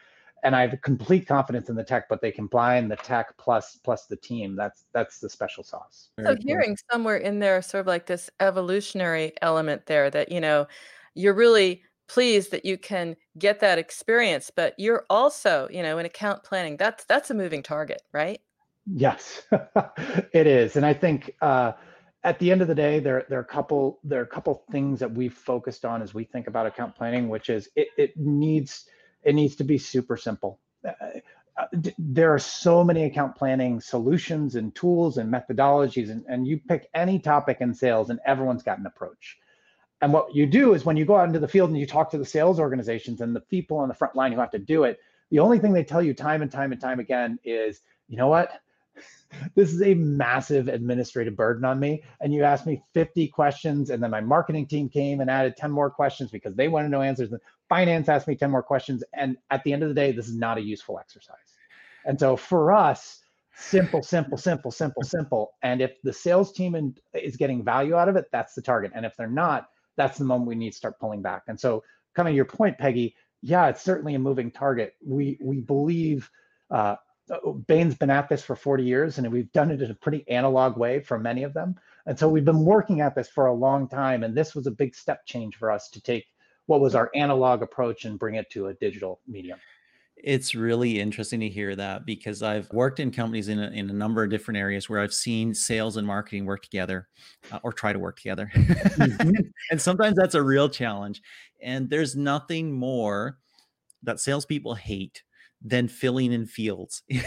and 0.44 0.56
I 0.56 0.68
have 0.68 0.82
complete 0.82 1.28
confidence 1.28 1.70
in 1.70 1.76
the 1.76 1.84
tech, 1.84 2.10
but 2.10 2.22
they 2.22 2.32
combine 2.32 2.88
the 2.88 2.96
tech 2.96 3.38
plus 3.38 3.78
plus 3.84 4.06
the 4.06 4.16
team. 4.16 4.56
That's 4.56 4.86
that's 4.94 5.20
the 5.20 5.30
special 5.30 5.64
sauce. 5.64 6.10
So 6.24 6.36
hearing 6.40 6.78
somewhere 6.92 7.18
in 7.18 7.40
there 7.40 7.62
sort 7.62 7.82
of 7.82 7.88
like 7.88 8.08
this 8.08 8.30
evolutionary 8.40 9.34
element 9.42 9.86
there 9.86 10.10
that 10.10 10.32
you 10.32 10.42
know 10.42 10.68
you're 11.14 11.34
really 11.34 11.84
pleased 12.08 12.52
that 12.52 12.66
you 12.66 12.78
can 12.78 13.16
get 13.38 13.60
that 13.60 13.78
experience, 13.78 14.52
but 14.54 14.74
you're 14.78 15.06
also 15.10 15.68
you 15.72 15.84
know 15.84 15.98
in 15.98 16.06
account 16.06 16.44
planning. 16.44 16.78
That's 16.78 17.06
that's 17.06 17.30
a 17.30 17.36
moving 17.36 17.62
target, 17.62 18.02
right? 18.12 18.42
Yes, 18.88 19.44
it 20.34 20.48
is, 20.48 20.76
and 20.76 20.86
I 20.86 20.94
think. 20.94 21.36
Uh, 21.42 21.74
at 22.24 22.38
the 22.38 22.52
end 22.52 22.62
of 22.62 22.68
the 22.68 22.76
day, 22.76 23.00
there, 23.00 23.26
there 23.30 23.40
are 23.40 23.42
a 23.42 23.46
couple 23.46 24.00
there 24.04 24.20
are 24.20 24.24
a 24.24 24.28
couple 24.28 24.64
things 24.72 25.00
that 25.00 25.12
we've 25.12 25.34
focused 25.34 25.86
on 25.86 26.04
as 26.04 26.14
we 26.14 26.24
think 26.24 26.46
about 26.46 26.68
account 26.68 26.96
planning, 26.96 27.30
which 27.30 27.50
is 27.50 27.68
it, 27.76 27.88
it 27.98 28.16
needs 28.16 28.86
it 29.24 29.36
needs 29.36 29.56
to 29.58 29.64
be 29.64 29.78
super 29.78 30.18
simple. 30.18 30.60
Uh, 30.86 30.92
uh 31.58 31.68
there 31.98 32.34
are 32.34 32.40
so 32.40 32.84
many 32.84 33.04
account 33.04 33.36
planning 33.36 33.82
solutions 33.82 34.56
and 34.56 34.74
tools 34.74 35.18
and 35.18 35.32
methodologies, 35.32 36.10
and, 36.10 36.24
and 36.28 36.48
you 36.48 36.60
pick 36.60 36.90
any 36.94 37.20
topic 37.20 37.58
in 37.60 37.74
sales, 37.74 38.10
and 38.10 38.20
everyone's 38.26 38.64
got 38.64 38.80
an 38.80 38.86
approach. 38.86 39.38
And 40.02 40.12
what 40.12 40.34
you 40.34 40.48
do 40.48 40.74
is 40.74 40.84
when 40.84 40.98
you 40.98 41.06
go 41.06 41.16
out 41.16 41.28
into 41.28 41.40
the 41.40 41.48
field 41.48 41.70
and 41.70 41.80
you 41.80 41.86
talk 41.86 42.10
to 42.12 42.18
the 42.18 42.26
sales 42.26 42.60
organizations 42.60 43.22
and 43.22 43.36
the 43.36 43.42
people 43.42 43.78
on 43.78 43.88
the 43.88 43.94
front 43.94 44.16
line 44.16 44.32
who 44.32 44.40
have 44.40 44.52
to 44.52 44.60
do 44.60 44.84
it, 44.84 45.00
the 45.30 45.40
only 45.40 45.60
thing 45.60 45.74
they 45.74 45.84
tell 45.84 46.02
you 46.02 46.14
time 46.14 46.42
and 46.42 46.52
time 46.52 46.72
and 46.72 46.82
time 46.82 47.00
again 47.00 47.38
is, 47.44 47.82
you 48.08 48.18
know 48.18 48.28
what? 48.28 48.52
this 49.56 49.74
is 49.74 49.82
a 49.82 49.94
massive 49.94 50.68
administrative 50.68 51.36
burden 51.36 51.66
on 51.66 51.80
me. 51.80 52.04
And 52.20 52.34
you 52.34 52.44
asked 52.44 52.66
me 52.66 52.82
50 52.94 53.28
questions, 53.30 53.90
and 53.90 54.02
then 54.02 54.12
my 54.12 54.22
marketing 54.22 54.68
team 54.68 54.90
came 54.90 55.22
and 55.22 55.30
added 55.30 55.56
10 55.58 55.72
more 55.72 55.90
questions 55.90 56.32
because 56.32 56.56
they 56.56 56.68
want 56.68 56.86
to 56.86 56.90
know 56.90 57.02
answers. 57.02 57.32
And 57.32 57.42
finance 57.70 58.10
asked 58.10 58.28
me 58.28 58.36
10 58.36 58.52
more 58.52 58.64
questions. 58.64 59.04
And 59.14 59.38
at 59.50 59.64
the 59.64 59.74
end 59.74 59.84
of 59.84 59.90
the 59.90 59.96
day, 59.96 60.12
this 60.12 60.28
is 60.28 60.36
not 60.36 60.58
a 60.58 60.62
useful 60.62 61.00
exercise. 61.00 61.38
And 62.06 62.20
so 62.20 62.36
for 62.36 62.72
us, 62.72 63.20
simple, 63.56 64.02
simple, 64.02 64.38
simple, 64.38 64.72
simple, 64.72 65.04
simple. 65.04 65.54
And 65.62 65.82
if 65.82 66.02
the 66.04 66.14
sales 66.14 66.52
team 66.52 66.96
is 67.14 67.36
getting 67.36 67.64
value 67.64 67.96
out 67.96 68.10
of 68.10 68.16
it, 68.16 68.26
that's 68.32 68.54
the 68.54 68.62
target. 68.62 68.92
And 68.96 69.06
if 69.06 69.16
they're 69.18 69.28
not, 69.28 69.68
that's 69.98 70.18
the 70.18 70.26
moment 70.26 70.48
we 70.48 70.56
need 70.56 70.72
to 70.72 70.78
start 70.78 71.00
pulling 71.00 71.22
back. 71.22 71.44
And 71.48 71.60
so, 71.60 71.84
coming 72.16 72.32
to 72.32 72.36
your 72.36 72.46
point, 72.46 72.78
Peggy, 72.78 73.16
yeah, 73.42 73.68
it's 73.68 73.82
certainly 73.82 74.16
a 74.16 74.20
moving 74.20 74.52
target. 74.52 74.96
We 75.06 75.38
we 75.42 75.62
believe 75.62 76.30
uh, 76.70 76.96
Bain's 77.68 77.96
been 77.96 78.10
at 78.10 78.30
this 78.30 78.44
for 78.44 78.56
40 78.56 78.84
years, 78.84 79.18
and 79.18 79.32
we've 79.32 79.52
done 79.52 79.72
it 79.72 79.82
in 79.82 79.92
a 79.92 79.96
pretty 79.96 80.28
analog 80.28 80.78
way 80.78 81.00
for 81.00 81.18
many 81.20 81.44
of 81.44 81.54
them. 81.54 81.76
And 82.06 82.18
so 82.18 82.28
we've 82.28 82.46
been 82.46 82.66
working 82.66 83.02
at 83.02 83.16
this 83.16 83.30
for 83.30 83.48
a 83.48 83.54
long 83.54 83.88
time, 83.88 84.24
and 84.24 84.36
this 84.36 84.56
was 84.56 84.68
a 84.68 84.72
big 84.72 84.96
step 84.96 85.26
change 85.26 85.56
for 85.56 85.72
us 85.72 85.90
to 85.90 86.02
take 86.02 86.26
what 86.66 86.82
was 86.82 86.96
our 86.96 87.10
analog 87.16 87.62
approach 87.62 88.06
and 88.06 88.20
bring 88.20 88.36
it 88.36 88.50
to 88.52 88.68
a 88.68 88.74
digital 88.76 89.20
medium. 89.28 89.60
It's 90.24 90.54
really 90.54 91.00
interesting 91.00 91.40
to 91.40 91.50
hear 91.50 91.76
that 91.76 92.06
because 92.06 92.44
I've 92.44 92.72
worked 92.72 93.00
in 93.00 93.12
companies 93.12 93.48
in 93.48 93.60
a, 93.60 93.72
in 93.72 93.90
a 93.90 93.94
number 93.94 94.24
of 94.24 94.30
different 94.30 94.60
areas 94.60 94.88
where 94.88 95.00
I've 95.00 95.14
seen 95.14 95.54
sales 95.54 95.98
and 95.98 96.06
marketing 96.06 96.46
work 96.46 96.62
together 96.62 97.08
uh, 97.52 97.60
or 97.64 97.74
try 97.74 97.92
to 97.92 97.98
work 97.98 98.18
together. 98.18 98.52
Mm-hmm. 98.54 99.32
and 99.72 99.82
sometimes 99.82 100.16
that's 100.16 100.36
a 100.36 100.44
real 100.44 100.70
challenge. 100.70 101.22
And 101.62 101.90
there's 101.90 102.16
nothing 102.16 102.72
more 102.72 103.38
that 104.04 104.20
salespeople 104.20 104.76
hate 104.76 105.24
than 105.64 105.88
filling 105.88 106.34
in 106.34 106.46
fields 106.46 107.04
in 107.10 107.20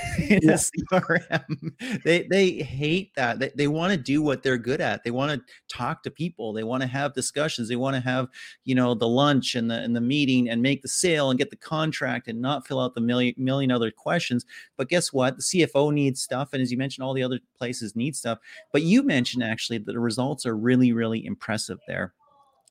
yeah. 0.43 0.57
CRM. 0.93 2.03
They 2.05 2.27
they 2.29 2.51
hate 2.51 3.15
that. 3.15 3.39
They, 3.39 3.51
they 3.55 3.69
want 3.69 3.93
to 3.93 3.97
do 3.97 4.23
what 4.23 4.43
they're 4.43 4.59
good 4.59 4.81
at. 4.81 5.05
They 5.05 5.13
want 5.13 5.33
to 5.33 5.55
talk 5.75 6.03
to 6.03 6.11
people. 6.11 6.53
They 6.53 6.65
want 6.65 6.83
to 6.83 6.89
have 6.89 7.15
discussions. 7.15 7.69
They 7.69 7.77
want 7.77 7.95
to 7.95 8.01
have, 8.01 8.29
you 8.65 8.75
know, 8.75 8.95
the 8.95 9.09
lunch 9.09 9.55
and 9.55 9.71
the 9.71 9.77
and 9.77 9.95
the 9.95 10.01
meeting 10.01 10.49
and 10.49 10.61
make 10.61 10.83
the 10.83 10.89
sale 10.89 11.31
and 11.31 11.39
get 11.39 11.51
the 11.51 11.57
contract 11.57 12.27
and 12.27 12.41
not 12.41 12.67
fill 12.67 12.81
out 12.81 12.95
the 12.95 13.01
million 13.01 13.35
million 13.37 13.71
other 13.71 13.91
questions. 13.91 14.45
But 14.77 14.89
guess 14.89 15.13
what? 15.13 15.37
The 15.37 15.43
CFO 15.43 15.93
needs 15.93 16.21
stuff. 16.21 16.53
And 16.53 16.61
as 16.61 16.73
you 16.73 16.79
mentioned, 16.79 17.05
all 17.05 17.15
the 17.15 17.23
other 17.23 17.39
places 17.57 17.95
need 17.95 18.17
stuff. 18.17 18.39
But 18.73 18.83
you 18.83 19.03
mentioned 19.03 19.45
actually 19.45 19.79
that 19.79 19.93
the 19.93 20.01
results 20.01 20.45
are 20.45 20.57
really, 20.57 20.93
really 20.93 21.25
impressive 21.25 21.79
there. 21.87 22.15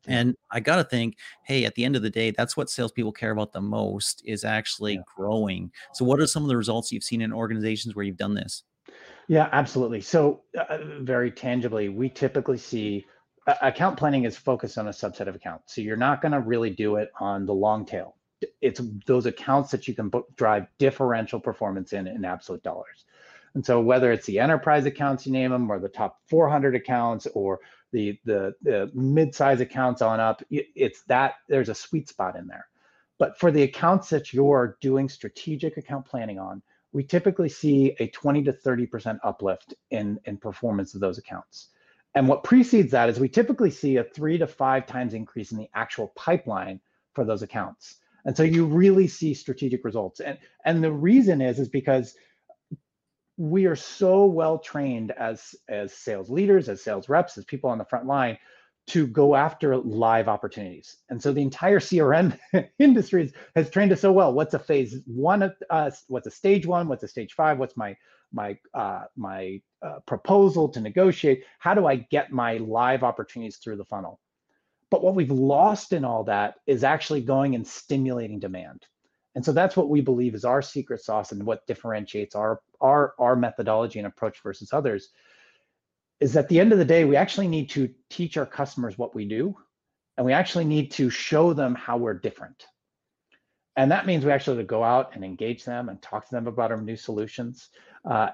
And 0.08 0.36
I 0.52 0.60
got 0.60 0.78
to 0.78 0.84
think, 0.84 1.18
hey, 1.44 1.66
at 1.66 1.76
the 1.76 1.86
end 1.86 1.96
of 1.96 2.02
the 2.02 2.10
day, 2.10 2.32
that's 2.32 2.58
what 2.58 2.70
salespeople 2.70 3.14
care 3.14 3.32
about 3.32 3.54
the 3.54 3.62
most 3.62 4.22
is 4.26 4.44
actually 4.44 4.96
yeah. 4.96 5.02
growing. 5.16 5.72
So, 5.94 6.04
what 6.06 6.20
are 6.20 6.28
some 6.28 6.44
of 6.44 6.50
the 6.50 6.58
results 6.58 6.92
you've 6.92 7.04
seen 7.04 7.22
in 7.22 7.32
organizations 7.32 7.96
where 7.96 8.04
you've 8.04 8.18
done 8.18 8.34
this? 8.34 8.64
Yeah, 9.28 9.50
absolutely. 9.52 10.02
So, 10.02 10.42
uh, 10.58 10.80
very 11.00 11.32
tangibly, 11.32 11.90
we 11.90 12.10
typically 12.10 12.58
see 12.58 13.06
uh, 13.48 13.56
account 13.62 13.98
planning 13.98 14.26
is 14.26 14.38
focused 14.38 14.78
on 14.78 14.88
a 14.88 14.92
subset 14.92 15.28
of 15.28 15.36
accounts. 15.36 15.76
So, 15.76 15.82
you're 15.82 15.96
not 15.96 16.22
going 16.22 16.34
to 16.34 16.42
really 16.42 16.70
do 16.70 16.98
it 16.98 17.10
on 17.20 17.46
the 17.46 17.54
long 17.54 17.86
tail. 17.86 18.16
It's 18.62 18.82
those 19.06 19.26
accounts 19.26 19.72
that 19.72 19.88
you 19.88 19.94
can 19.94 20.12
drive 20.36 20.68
differential 20.78 21.40
performance 21.40 21.94
in 21.94 22.08
in 22.08 22.26
absolute 22.26 22.64
dollars. 22.64 23.06
And 23.56 23.66
so, 23.66 23.80
whether 23.80 24.12
it's 24.12 24.26
the 24.26 24.40
enterprise 24.40 24.86
accounts, 24.86 25.26
you 25.26 25.32
name 25.32 25.52
them, 25.52 25.72
or 25.72 25.80
the 25.80 25.88
top 25.88 26.20
400 26.28 26.76
accounts, 26.76 27.28
or 27.34 27.60
the 27.94 28.20
the, 28.26 28.54
the 28.62 28.92
mid-size 28.94 29.62
accounts 29.62 30.02
on 30.02 30.20
up 30.20 30.44
it's 30.50 31.04
that 31.04 31.36
there's 31.48 31.70
a 31.70 31.76
sweet 31.76 32.10
spot 32.10 32.36
in 32.36 32.48
there. 32.48 32.68
But 33.20 33.40
for 33.40 33.52
the 33.52 33.64
accounts 33.64 34.10
that 34.10 34.34
you're 34.34 34.78
doing 34.82 35.08
strategic 35.08 35.78
account 35.78 36.06
planning 36.06 36.40
on 36.40 36.62
we 36.94 37.04
typically 37.04 37.50
see 37.50 37.96
a 38.00 38.08
20 38.08 38.44
to 38.44 38.54
30% 38.54 39.20
uplift 39.24 39.74
in 39.92 40.20
in 40.26 40.38
performance 40.38 40.94
of 40.94 41.02
those 41.02 41.18
accounts. 41.18 41.70
And 42.16 42.28
what 42.28 42.44
precedes 42.44 42.92
that 42.92 43.10
is 43.10 43.20
we 43.20 43.28
typically 43.28 43.72
see 43.72 43.98
a 43.98 44.04
three 44.04 44.38
to 44.38 44.48
five 44.48 44.86
times 44.86 45.14
increase 45.14 45.52
in 45.52 45.58
the 45.58 45.70
actual 45.74 46.10
pipeline 46.16 46.80
for 47.14 47.26
those 47.26 47.42
accounts. 47.42 47.98
And 48.26 48.38
so 48.38 48.44
you 48.44 48.66
really 48.66 49.08
see 49.08 49.34
strategic 49.34 49.84
results. 49.84 50.20
And 50.20 50.38
and 50.66 50.84
the 50.84 50.92
reason 50.92 51.42
is 51.42 51.60
is 51.60 51.68
because 51.68 52.16
we 53.38 53.66
are 53.66 53.76
so 53.76 54.26
well 54.26 54.60
trained 54.60 55.12
as 55.12 55.56
as 55.70 55.94
sales 55.94 56.30
leaders 56.30 56.70
as 56.70 56.84
sales 56.84 57.10
reps 57.10 57.38
as 57.38 57.46
people 57.46 57.70
on 57.70 57.78
the 57.78 57.86
front 57.86 58.06
line 58.06 58.38
to 58.86 59.08
go 59.08 59.34
after 59.34 59.78
live 59.78 60.28
opportunities. 60.28 60.98
And 61.10 61.22
so 61.22 61.32
the 61.32 61.42
entire 61.42 61.80
crm 61.80 62.38
industry 62.80 63.32
has 63.56 63.70
trained 63.70 63.94
us 63.94 64.02
so 64.02 64.12
well. 64.12 64.34
What's 64.34 64.54
a 64.54 64.60
phase 64.60 64.98
one 65.06 65.44
of 65.44 65.54
uh, 65.70 65.92
what's 66.08 66.28
a 66.28 66.32
stage 66.32 66.66
one? 66.66 66.88
What's 66.88 67.04
a 67.04 67.08
stage 67.08 67.34
five? 67.34 67.58
What's 67.58 67.78
my 67.78 67.96
my 68.32 68.58
uh, 68.74 69.06
my 69.16 69.62
uh, 69.82 70.00
proposal 70.06 70.70
to 70.70 70.82
negotiate? 70.82 71.44
How 71.60 71.74
do 71.74 71.88
i 71.88 71.96
get 71.96 72.32
my 72.32 72.58
live 72.58 73.04
opportunities 73.04 73.58
through 73.58 73.78
the 73.78 73.86
funnel? 73.86 74.20
But 74.92 75.04
what 75.04 75.16
we've 75.16 75.32
lost 75.32 75.94
in 75.94 76.06
all 76.06 76.26
that 76.26 76.56
is 76.68 76.84
actually 76.84 77.22
going 77.22 77.56
and 77.56 77.66
stimulating 77.66 78.40
demand 78.40 78.86
and 79.36 79.44
so 79.44 79.52
that's 79.52 79.76
what 79.76 79.90
we 79.90 80.02
believe 80.02 80.36
is 80.36 80.46
our 80.46 80.62
secret 80.62 81.02
sauce 81.02 81.32
and 81.32 81.44
what 81.46 81.66
differentiates 81.68 82.36
our 82.36 82.62
our 82.82 83.14
our 83.20 83.36
methodology 83.36 84.00
and 84.00 84.08
approach 84.08 84.42
versus 84.44 84.74
others 84.74 85.10
is 86.20 86.38
at 86.38 86.48
the 86.50 86.60
end 86.60 86.72
of 86.72 86.78
the 86.78 86.86
day 86.86 87.06
we 87.06 87.16
actually 87.16 87.48
need 87.48 87.70
to 87.70 87.90
teach 88.10 88.38
our 88.38 88.46
customers 88.46 88.98
what 88.98 89.16
we 89.16 89.26
do 89.26 89.56
and 90.18 90.26
we 90.26 90.34
actually 90.34 90.66
need 90.66 90.92
to 90.92 91.10
show 91.10 91.54
them 91.54 91.76
how 91.76 91.98
we're 91.98 92.14
different. 92.14 92.68
And 93.76 93.92
that 93.92 94.06
means 94.06 94.24
we 94.24 94.32
actually 94.32 94.58
have 94.58 94.66
to 94.66 94.70
go 94.70 94.84
out 94.84 95.16
and 95.16 95.24
engage 95.24 95.66
them 95.66 95.90
and 95.90 96.00
talk 96.02 96.28
to 96.28 96.36
them 96.36 96.46
about 96.46 96.72
our 96.72 96.82
new 96.82 96.96
solutions. 96.96 97.70
Uh, 98.06 98.30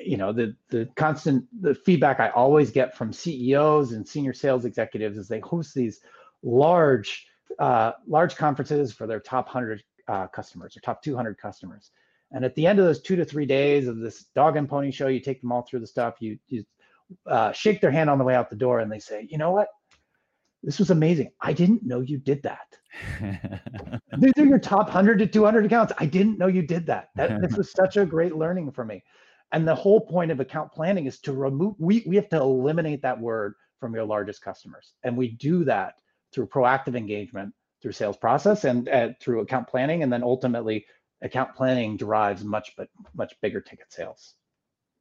you 0.00 0.16
know 0.16 0.32
the 0.32 0.54
the 0.68 0.88
constant 0.94 1.44
the 1.60 1.74
feedback 1.74 2.20
i 2.20 2.28
always 2.28 2.70
get 2.70 2.96
from 2.96 3.12
ceos 3.12 3.90
and 3.90 4.06
senior 4.06 4.32
sales 4.32 4.64
executives 4.64 5.18
is 5.18 5.26
they 5.26 5.40
host 5.40 5.74
these 5.74 5.98
large 6.44 7.26
uh, 7.58 7.90
large 8.06 8.36
conferences 8.36 8.92
for 8.92 9.08
their 9.08 9.18
top 9.18 9.46
100 9.46 9.82
uh, 10.08 10.26
customers 10.28 10.76
or 10.76 10.80
top 10.80 11.02
200 11.02 11.38
customers. 11.38 11.90
And 12.32 12.44
at 12.44 12.54
the 12.54 12.66
end 12.66 12.78
of 12.78 12.84
those 12.84 13.00
two 13.00 13.16
to 13.16 13.24
three 13.24 13.46
days 13.46 13.86
of 13.86 13.98
this 13.98 14.24
dog 14.34 14.56
and 14.56 14.68
pony 14.68 14.90
show, 14.90 15.08
you 15.08 15.20
take 15.20 15.40
them 15.40 15.52
all 15.52 15.62
through 15.62 15.80
the 15.80 15.86
stuff, 15.86 16.16
you, 16.20 16.38
you 16.48 16.64
uh, 17.26 17.52
shake 17.52 17.80
their 17.80 17.90
hand 17.90 18.10
on 18.10 18.18
the 18.18 18.24
way 18.24 18.34
out 18.34 18.50
the 18.50 18.56
door, 18.56 18.80
and 18.80 18.90
they 18.90 18.98
say, 18.98 19.26
you 19.30 19.38
know 19.38 19.52
what? 19.52 19.68
This 20.62 20.78
was 20.78 20.90
amazing. 20.90 21.30
I 21.40 21.52
didn't 21.52 21.84
know 21.84 22.00
you 22.00 22.18
did 22.18 22.42
that. 22.42 22.78
These 24.18 24.32
are 24.38 24.46
your 24.46 24.58
top 24.58 24.86
100 24.86 25.18
to 25.18 25.26
200 25.26 25.66
accounts. 25.66 25.92
I 25.98 26.06
didn't 26.06 26.38
know 26.38 26.46
you 26.46 26.62
did 26.62 26.86
that. 26.86 27.10
that. 27.16 27.40
This 27.42 27.52
was 27.56 27.70
such 27.70 27.98
a 27.98 28.06
great 28.06 28.34
learning 28.34 28.72
for 28.72 28.84
me. 28.84 29.04
And 29.52 29.68
the 29.68 29.74
whole 29.74 30.00
point 30.00 30.30
of 30.30 30.40
account 30.40 30.72
planning 30.72 31.06
is 31.06 31.20
to 31.20 31.32
remove, 31.32 31.74
we, 31.78 32.02
we 32.06 32.16
have 32.16 32.30
to 32.30 32.40
eliminate 32.40 33.02
that 33.02 33.20
word 33.20 33.54
from 33.78 33.94
your 33.94 34.04
largest 34.04 34.42
customers. 34.42 34.94
And 35.02 35.16
we 35.16 35.32
do 35.32 35.64
that 35.64 35.94
through 36.32 36.46
proactive 36.46 36.96
engagement 36.96 37.52
through 37.84 37.92
sales 37.92 38.16
process 38.16 38.64
and 38.64 38.88
uh, 38.88 39.10
through 39.20 39.40
account 39.40 39.68
planning, 39.68 40.02
and 40.02 40.10
then 40.10 40.22
ultimately 40.22 40.86
account 41.20 41.54
planning 41.54 41.98
drives 41.98 42.42
much 42.42 42.72
but 42.78 42.88
much 43.14 43.34
bigger 43.42 43.60
ticket 43.60 43.92
sales. 43.92 44.36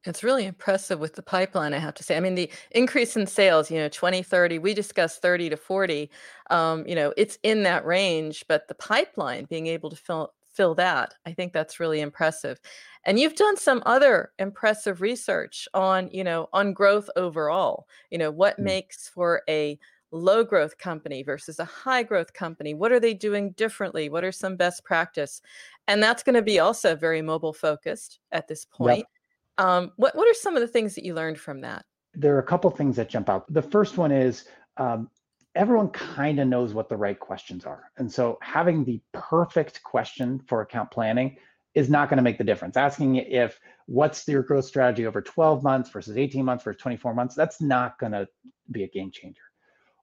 It's 0.04 0.22
really 0.22 0.46
impressive 0.46 1.00
with 1.00 1.16
the 1.16 1.22
pipeline, 1.22 1.74
I 1.74 1.78
have 1.78 1.94
to 1.94 2.04
say. 2.04 2.18
I 2.18 2.20
mean, 2.20 2.36
the 2.36 2.52
increase 2.72 3.16
in 3.16 3.26
sales, 3.26 3.72
you 3.72 3.78
know, 3.78 3.88
20, 3.88 4.22
30, 4.22 4.60
we 4.60 4.74
discussed 4.74 5.22
30 5.22 5.52
to 5.52 5.56
40. 5.56 6.12
Um, 6.50 6.86
you 6.86 6.94
know, 6.94 7.14
it's 7.16 7.40
in 7.42 7.64
that 7.64 7.86
range, 7.86 8.44
but 8.50 8.68
the 8.68 8.76
pipeline 8.76 9.46
being 9.46 9.68
able 9.68 9.90
to 9.90 9.96
fill 9.96 10.34
fill 10.54 10.76
that, 10.76 11.16
I 11.26 11.32
think 11.32 11.54
that's 11.54 11.80
really 11.80 12.02
impressive. 12.02 12.60
And 13.06 13.18
you've 13.18 13.36
done 13.36 13.56
some 13.56 13.82
other 13.86 14.34
impressive 14.38 15.00
research 15.00 15.70
on, 15.74 16.10
you 16.12 16.24
know, 16.24 16.50
on 16.52 16.74
growth 16.74 17.10
overall. 17.16 17.88
You 18.12 18.18
know, 18.18 18.30
what 18.30 18.60
mm. 18.60 18.66
makes 18.66 19.08
for 19.08 19.42
a 19.50 19.80
low 20.14 20.44
growth 20.44 20.78
company 20.78 21.24
versus 21.24 21.60
a 21.60 21.66
high 21.66 22.04
growth 22.04 22.34
company 22.34 22.74
what 22.74 22.92
are 22.92 23.00
they 23.00 23.14
doing 23.14 23.52
differently? 23.52 24.10
What 24.10 24.24
are 24.24 24.32
some 24.32 24.56
best 24.56 24.84
practice? 24.84 25.42
And 25.88 26.02
that's 26.02 26.24
going 26.24 26.36
to 26.36 26.42
be 26.42 26.60
also 26.60 26.96
very 26.96 27.22
mobile 27.22 27.54
focused 27.54 28.20
at 28.32 28.48
this 28.48 28.66
point. 28.66 29.06
Yep. 29.58 29.68
um, 29.68 29.92
what, 29.98 30.16
what 30.16 30.28
are 30.28 30.34
some 30.34 30.56
of 30.56 30.62
the 30.62 30.68
things 30.68 30.96
that 30.96 31.04
you 31.04 31.16
learned 31.16 31.40
from 31.40 31.62
that? 31.62 31.86
There 32.14 32.36
are 32.36 32.40
a 32.40 32.44
couple 32.44 32.70
things 32.70 32.96
that 32.98 33.10
jump 33.10 33.28
out. 33.28 33.52
The 33.52 33.62
first 33.62 33.98
one 33.98 34.12
is 34.12 34.46
um, 34.78 35.10
everyone 35.56 35.90
kind 35.90 36.40
of 36.40 36.48
knows 36.48 36.74
what 36.74 36.90
the 36.90 36.98
right 36.98 37.20
questions 37.20 37.66
are 37.66 37.92
and 37.98 38.12
so 38.12 38.40
having 38.42 38.84
the 38.84 39.00
perfect 39.12 39.84
question 39.84 40.40
for 40.48 40.62
account 40.62 40.90
planning 40.90 41.38
is 41.76 41.90
not 41.90 42.08
going 42.08 42.18
to 42.18 42.24
make 42.24 42.38
the 42.38 42.44
difference. 42.44 42.78
Asking 42.78 43.16
if 43.16 43.60
what's 43.88 44.28
your 44.28 44.44
growth 44.44 44.66
strategy 44.66 45.08
over 45.08 45.22
12 45.22 45.64
months 45.64 45.90
versus 45.90 46.18
18 46.18 46.46
months 46.46 46.64
versus 46.64 46.80
24 46.82 47.16
months? 47.16 47.34
That's 47.34 47.62
not 47.62 47.98
going 47.98 48.12
to 48.12 48.28
be 48.72 48.84
a 48.84 48.88
game 48.88 49.10
changer 49.12 49.42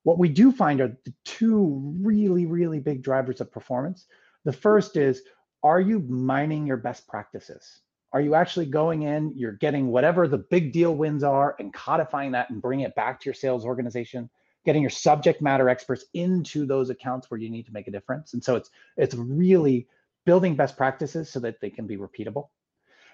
what 0.03 0.19
we 0.19 0.29
do 0.29 0.51
find 0.53 0.81
are 0.81 0.97
the 1.05 1.15
two 1.25 1.95
really, 2.01 2.47
really 2.47 2.81
big 2.81 3.03
drivers 3.03 3.41
of 3.41 3.53
performance. 3.53 4.07
The 4.45 4.53
first 4.53 4.97
is, 4.97 5.23
are 5.63 5.81
you 5.81 6.01
mining 6.01 6.67
your 6.67 6.79
best 6.79 7.07
practices? 7.07 7.81
Are 8.13 8.21
you 8.21 8.35
actually 8.35 8.67
going 8.67 9.03
in, 9.03 9.33
you're 9.37 9.53
getting 9.53 9.89
whatever 9.89 10.27
the 10.27 10.39
big 10.39 10.73
deal 10.73 10.95
wins 10.95 11.23
are 11.23 11.55
and 11.59 11.73
codifying 11.73 12.33
that 12.33 12.51
and 12.51 12.61
bringing 12.61 12.87
it 12.87 12.95
back 12.97 13.21
to 13.21 13.27
your 13.27 13.35
sales 13.35 13.65
organization, 13.65 14.29
getting 14.65 14.83
your 14.83 14.91
subject 14.91 15.41
matter 15.41 15.69
experts 15.69 16.07
into 16.15 16.67
those 16.67 16.91
accounts 16.91 17.31
where 17.31 17.39
you 17.39 17.51
need 17.51 17.67
to 17.67 17.73
make 17.73 17.87
a 17.87 17.91
difference. 17.93 18.33
And 18.35 18.43
so 18.43 18.57
it's 18.57 18.71
it's 18.97 19.15
really 19.15 19.87
building 20.27 20.57
best 20.57 20.77
practices 20.77 21.31
so 21.31 21.39
that 21.41 21.61
they 21.61 21.71
can 21.71 21.87
be 21.87 21.97
repeatable. 21.97 22.49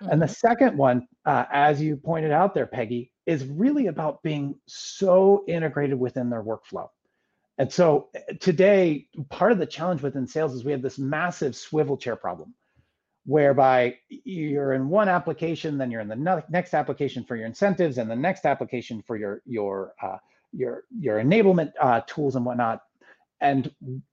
Mm-hmm. 0.02 0.12
And 0.12 0.22
the 0.22 0.26
mm-hmm. 0.26 0.32
second 0.34 0.78
one, 0.78 1.08
uh, 1.24 1.44
as 1.50 1.80
you 1.80 1.96
pointed 1.96 2.32
out 2.32 2.54
there, 2.54 2.66
Peggy, 2.66 3.12
is 3.26 3.44
really 3.44 3.86
about 3.88 4.22
being 4.22 4.54
so 4.66 5.44
integrated 5.48 5.98
within 5.98 6.30
their 6.30 6.42
workflow. 6.42 6.88
And 7.58 7.72
so 7.72 8.08
eh, 8.14 8.34
today, 8.40 9.08
part 9.30 9.52
of 9.52 9.58
the 9.58 9.66
challenge 9.66 10.02
within 10.02 10.26
sales 10.26 10.54
is 10.54 10.64
we 10.64 10.72
have 10.72 10.82
this 10.82 10.98
massive 10.98 11.56
swivel 11.56 11.96
chair 11.96 12.16
problem. 12.16 12.54
whereby 13.26 13.98
you're 14.08 14.72
in 14.72 14.88
one 14.88 15.08
application, 15.08 15.76
then 15.76 15.90
you're 15.90 16.00
in 16.00 16.08
the 16.08 16.44
next 16.48 16.74
application 16.74 17.24
for 17.24 17.36
your 17.36 17.46
incentives, 17.46 17.98
and 17.98 18.10
the 18.10 18.16
next 18.16 18.46
application 18.46 19.02
for 19.02 19.16
your 19.16 19.42
your 19.44 19.92
uh, 20.00 20.16
your 20.52 20.84
your 20.98 21.22
enablement 21.22 21.72
uh, 21.80 22.00
tools 22.06 22.36
and 22.36 22.46
whatnot. 22.46 22.82
And 23.40 23.70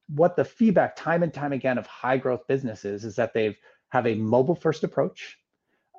what 0.09 0.35
the 0.35 0.43
feedback 0.43 0.95
time 0.95 1.23
and 1.23 1.33
time 1.33 1.53
again 1.53 1.77
of 1.77 1.87
high 1.87 2.17
growth 2.17 2.45
businesses 2.47 3.05
is 3.05 3.15
that 3.15 3.33
they've 3.33 3.55
have 3.89 4.07
a 4.07 4.15
mobile 4.15 4.55
first 4.55 4.83
approach. 4.83 5.37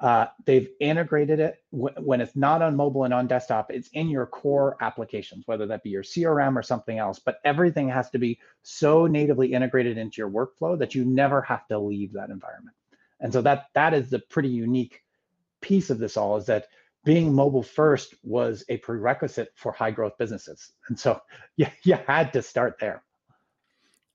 Uh, 0.05 0.27
they've 0.45 0.69
integrated 0.81 1.41
it 1.41 1.63
when 1.71 2.21
it's 2.21 2.37
not 2.37 2.61
on 2.61 2.77
mobile 2.77 3.05
and 3.05 3.15
on 3.15 3.27
desktop, 3.27 3.71
it's 3.71 3.89
in 3.95 4.11
your 4.11 4.27
core 4.27 4.77
applications, 4.83 5.47
whether 5.47 5.65
that 5.65 5.83
be 5.83 5.89
your 5.89 6.03
CRM 6.03 6.57
or 6.57 6.63
something 6.63 6.99
else. 6.99 7.19
But 7.19 7.39
everything 7.43 7.89
has 7.89 8.11
to 8.11 8.19
be 8.19 8.39
so 8.63 9.07
natively 9.07 9.55
integrated 9.55 9.97
into 9.97 10.19
your 10.19 10.29
workflow 10.29 10.79
that 10.79 10.95
you 10.95 11.07
never 11.07 11.41
have 11.41 11.67
to 11.69 11.79
leave 11.79 12.13
that 12.13 12.29
environment. 12.29 12.77
And 13.21 13.33
so 13.33 13.41
that 13.41 13.69
that 13.73 13.95
is 13.95 14.11
the 14.11 14.19
pretty 14.19 14.51
unique 14.51 15.01
piece 15.63 15.89
of 15.89 15.97
this 15.97 16.19
all 16.19 16.37
is 16.37 16.45
that 16.45 16.67
being 17.07 17.33
mobile 17.33 17.63
first 17.63 18.15
was 18.23 18.63
a 18.69 18.77
prerequisite 18.77 19.53
for 19.55 19.73
high 19.73 19.91
growth 19.91 20.19
businesses. 20.19 20.73
And 20.89 21.01
so 21.01 21.19
yeah, 21.57 21.71
you 21.83 21.97
had 22.07 22.31
to 22.35 22.43
start 22.43 22.77
there. 22.79 23.03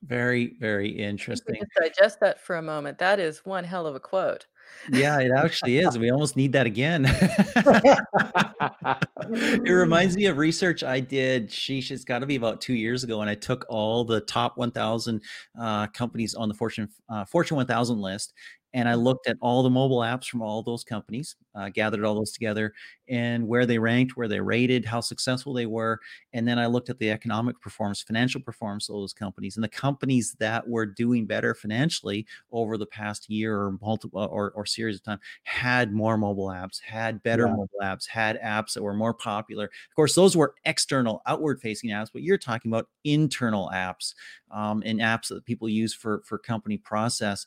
Very, 0.04 0.56
very 0.60 0.92
interesting. 0.92 1.64
digest 1.82 2.20
that 2.20 2.40
for 2.40 2.58
a 2.58 2.62
moment. 2.62 3.00
That 3.00 3.20
is 3.20 3.44
one 3.44 3.64
hell 3.64 3.88
of 3.88 3.96
a 3.96 4.00
quote. 4.00 4.46
Yeah, 4.92 5.20
it 5.20 5.32
actually 5.32 5.80
is. 5.80 5.98
We 5.98 6.12
almost 6.12 6.36
need 6.36 6.54
that 6.54 6.66
again. 6.66 7.06
it 9.66 9.72
reminds 9.72 10.16
me 10.16 10.26
of 10.26 10.38
research 10.38 10.84
I 10.84 11.00
did. 11.00 11.50
Sheesh, 11.50 11.92
it's 11.92 12.04
got 12.04 12.20
to 12.20 12.26
be 12.26 12.36
about 12.36 12.62
two 12.62 12.74
years 12.74 13.04
ago, 13.04 13.22
and 13.22 13.30
I 13.30 13.36
took 13.36 13.66
all 13.70 14.04
the 14.04 14.22
top 14.22 14.58
1,000 14.58 15.22
uh, 15.60 15.88
companies 15.88 16.34
on 16.34 16.50
the 16.50 16.56
Fortune 16.56 16.90
uh, 17.10 17.26
Fortune 17.26 17.58
1000 17.58 18.00
list, 18.00 18.34
and 18.74 18.88
I 18.88 18.94
looked 18.94 19.28
at 19.28 19.38
all 19.42 19.64
the 19.64 19.70
mobile 19.70 20.00
apps 20.00 20.26
from 20.26 20.42
all 20.42 20.62
those 20.62 20.84
companies, 20.84 21.36
uh, 21.56 21.70
gathered 21.70 22.06
all 22.06 22.16
those 22.16 22.32
together, 22.32 22.74
and 23.08 23.48
where 23.48 23.66
they 23.66 23.80
ranked, 23.80 24.16
where 24.16 24.28
they 24.28 24.40
rated, 24.40 24.86
how 24.86 25.02
successful 25.02 25.54
they 25.54 25.66
were, 25.66 26.00
and 26.34 26.48
then 26.48 26.60
I 26.60 26.68
looked 26.68 26.90
at 26.90 27.00
the 27.00 27.10
economic 27.10 27.60
performance, 27.62 28.02
financial 28.02 28.42
performance 28.42 28.90
of 28.90 28.96
those 28.96 29.14
companies, 29.14 29.58
and 29.58 29.64
the 29.64 29.70
companies 29.70 30.36
that 30.40 30.68
were 30.68 30.86
doing 30.86 31.26
better 31.26 31.56
financially 31.56 32.26
over 32.52 32.78
the 32.78 32.86
past 32.86 33.30
year 33.30 33.60
or 33.60 33.78
multiple 33.82 34.28
or, 34.32 34.52
or 34.52 34.66
series 34.66 34.98
of 34.98 35.04
time 35.04 35.20
had 35.44 35.92
more 35.92 36.18
mobile 36.18 36.48
apps, 36.48 36.80
had 36.82 37.24
better 37.24 37.46
yeah. 37.48 37.52
mobile 37.54 37.80
apps, 37.82 38.08
had 38.08 38.40
apps 38.42 38.74
that 38.74 38.84
were 38.84 38.94
more 38.94 39.14
popular. 39.14 39.66
Of 39.66 39.96
course, 39.96 40.16
those 40.16 40.38
were 40.38 40.54
external, 40.66 41.22
outward-facing 41.26 41.90
apps, 41.90 42.10
but 42.14 42.22
you're 42.22 42.38
talking 42.38 42.72
about 42.72 42.88
internal 43.04 43.70
apps 43.74 44.14
um, 44.52 44.84
and 44.86 45.00
apps 45.00 45.30
that 45.30 45.46
people 45.46 45.70
use 45.70 45.94
for 45.94 46.22
for 46.26 46.38
company 46.38 46.78
process. 46.78 47.46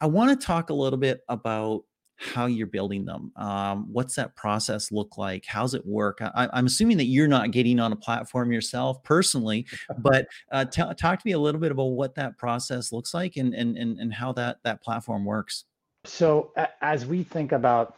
I 0.00 0.06
want 0.06 0.38
to 0.38 0.46
talk 0.46 0.70
a 0.70 0.74
little 0.74 0.98
bit 0.98 1.20
about 1.28 1.82
how 2.16 2.46
you're 2.46 2.66
building 2.66 3.06
them. 3.06 3.32
Um, 3.36 3.86
what's 3.90 4.14
that 4.16 4.36
process 4.36 4.92
look 4.92 5.16
like? 5.16 5.46
How's 5.46 5.72
it 5.72 5.86
work? 5.86 6.18
I, 6.20 6.48
am 6.52 6.66
assuming 6.66 6.98
that 6.98 7.06
you're 7.06 7.28
not 7.28 7.50
getting 7.50 7.80
on 7.80 7.92
a 7.92 7.96
platform 7.96 8.52
yourself 8.52 9.02
personally, 9.02 9.66
but 9.98 10.26
uh, 10.52 10.66
t- 10.66 10.82
talk 10.98 11.18
to 11.18 11.26
me 11.26 11.32
a 11.32 11.38
little 11.38 11.60
bit 11.60 11.72
about 11.72 11.84
what 11.84 12.14
that 12.16 12.36
process 12.36 12.92
looks 12.92 13.14
like 13.14 13.36
and 13.36 13.54
and 13.54 13.76
and, 13.76 13.98
and 13.98 14.12
how 14.12 14.32
that 14.34 14.58
that 14.64 14.82
platform 14.82 15.24
works. 15.24 15.64
So 16.04 16.52
as 16.82 17.06
we 17.06 17.22
think 17.22 17.52
about 17.52 17.96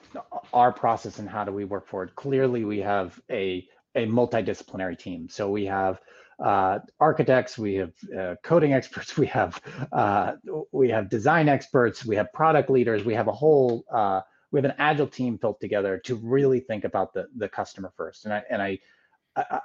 our 0.53 0.73
process 0.73 1.19
and 1.19 1.29
how 1.29 1.45
do 1.45 1.53
we 1.53 1.65
work 1.65 1.87
forward, 1.87 2.15
clearly 2.15 2.65
we 2.65 2.79
have 2.79 3.21
a 3.31 3.67
a 3.95 4.07
multidisciplinary 4.07 4.99
team. 4.99 5.29
So 5.29 5.51
we 5.51 5.67
have 5.67 6.01
uh, 6.43 6.81
architects, 6.99 7.57
we 7.57 7.75
have 7.75 7.93
uh, 8.19 8.35
coding 8.43 8.73
experts, 8.73 9.17
we 9.23 9.27
have 9.27 9.61
uh, 9.93 10.33
we 10.73 10.89
have 10.89 11.09
design 11.09 11.49
experts, 11.49 12.05
we 12.05 12.17
have 12.17 12.33
product 12.33 12.71
leaders, 12.71 13.05
we 13.05 13.15
have 13.15 13.29
a 13.29 13.33
whole 13.33 13.85
uh, 13.93 14.21
we 14.51 14.59
have 14.59 14.65
an 14.65 14.75
agile 14.79 15.07
team 15.07 15.37
built 15.37 15.61
together 15.61 15.99
to 16.05 16.17
really 16.17 16.61
think 16.61 16.85
about 16.85 17.15
the 17.15 17.27
the 17.37 17.49
customer 17.49 17.93
first. 17.97 18.25
And 18.25 18.35
I 18.35 18.43
and 18.51 18.63
I 18.63 18.79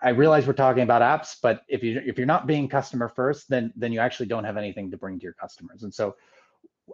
I 0.01 0.10
realize 0.10 0.48
we're 0.48 0.53
talking 0.53 0.84
about 0.84 1.01
apps, 1.01 1.36
but 1.41 1.63
if 1.67 1.84
you 1.84 2.01
if 2.05 2.17
you're 2.17 2.27
not 2.27 2.48
being 2.48 2.69
customer 2.69 3.10
first, 3.10 3.50
then 3.50 3.74
then 3.75 3.91
you 3.91 4.00
actually 4.00 4.27
don't 4.27 4.46
have 4.46 4.57
anything 4.57 4.91
to 4.91 4.98
bring 4.98 5.19
to 5.19 5.24
your 5.24 5.34
customers. 5.34 5.84
And 5.84 5.93
so 5.93 6.15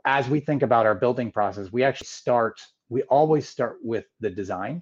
as 0.05 0.27
we 0.27 0.39
think 0.39 0.63
about 0.63 0.85
our 0.85 0.95
building 0.95 1.31
process, 1.31 1.71
we 1.71 1.83
actually 1.83 2.07
start 2.07 2.59
we 2.89 3.03
always 3.03 3.47
start 3.47 3.77
with 3.83 4.05
the 4.19 4.29
design 4.29 4.81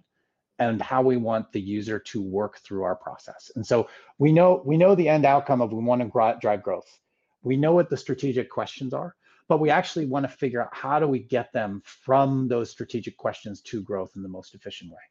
and 0.62 0.80
how 0.80 1.02
we 1.02 1.18
want 1.18 1.52
the 1.52 1.60
user 1.60 1.98
to 1.98 2.22
work 2.22 2.60
through 2.60 2.84
our 2.84 2.96
process. 2.96 3.50
And 3.56 3.66
so 3.66 3.90
we 4.20 4.32
know 4.32 4.62
we 4.64 4.78
know 4.78 4.94
the 4.94 5.10
end 5.10 5.26
outcome 5.26 5.60
of 5.60 5.74
we 5.74 5.84
want 5.84 6.02
to 6.02 6.38
drive 6.40 6.62
growth. 6.62 7.00
We 7.42 7.58
know 7.58 7.74
what 7.74 7.90
the 7.90 7.98
strategic 7.98 8.48
questions 8.48 8.94
are, 8.94 9.16
but 9.50 9.60
we 9.60 9.72
actually 9.72 10.06
want 10.06 10.24
to 10.30 10.38
figure 10.38 10.62
out 10.62 10.70
how 10.72 11.00
do 11.00 11.08
we 11.08 11.18
get 11.18 11.52
them 11.52 11.82
from 11.84 12.48
those 12.48 12.70
strategic 12.70 13.18
questions 13.18 13.62
to 13.62 13.82
growth 13.82 14.12
in 14.16 14.22
the 14.22 14.30
most 14.30 14.54
efficient 14.54 14.92
way. 14.92 15.02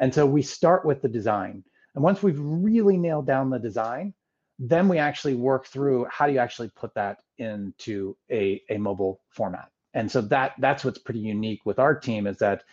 And 0.00 0.12
so 0.12 0.26
we 0.26 0.42
start 0.42 0.84
with 0.84 1.00
the 1.00 1.08
design. 1.08 1.64
And 1.94 2.04
once 2.04 2.22
we've 2.22 2.38
really 2.38 2.98
nailed 2.98 3.26
down 3.26 3.48
the 3.48 3.58
design, 3.58 4.12
then 4.58 4.86
we 4.86 4.98
actually 4.98 5.34
work 5.34 5.66
through 5.66 6.06
how 6.10 6.26
do 6.26 6.34
you 6.34 6.40
actually 6.40 6.68
put 6.76 6.92
that 6.94 7.20
into 7.38 8.18
a, 8.30 8.60
a 8.68 8.76
mobile 8.76 9.22
format. 9.30 9.70
And 9.94 10.10
so 10.10 10.20
that 10.20 10.52
that's 10.58 10.84
what's 10.84 10.98
pretty 10.98 11.20
unique 11.20 11.64
with 11.64 11.78
our 11.78 11.94
team 11.98 12.26
is 12.26 12.36
that 12.38 12.64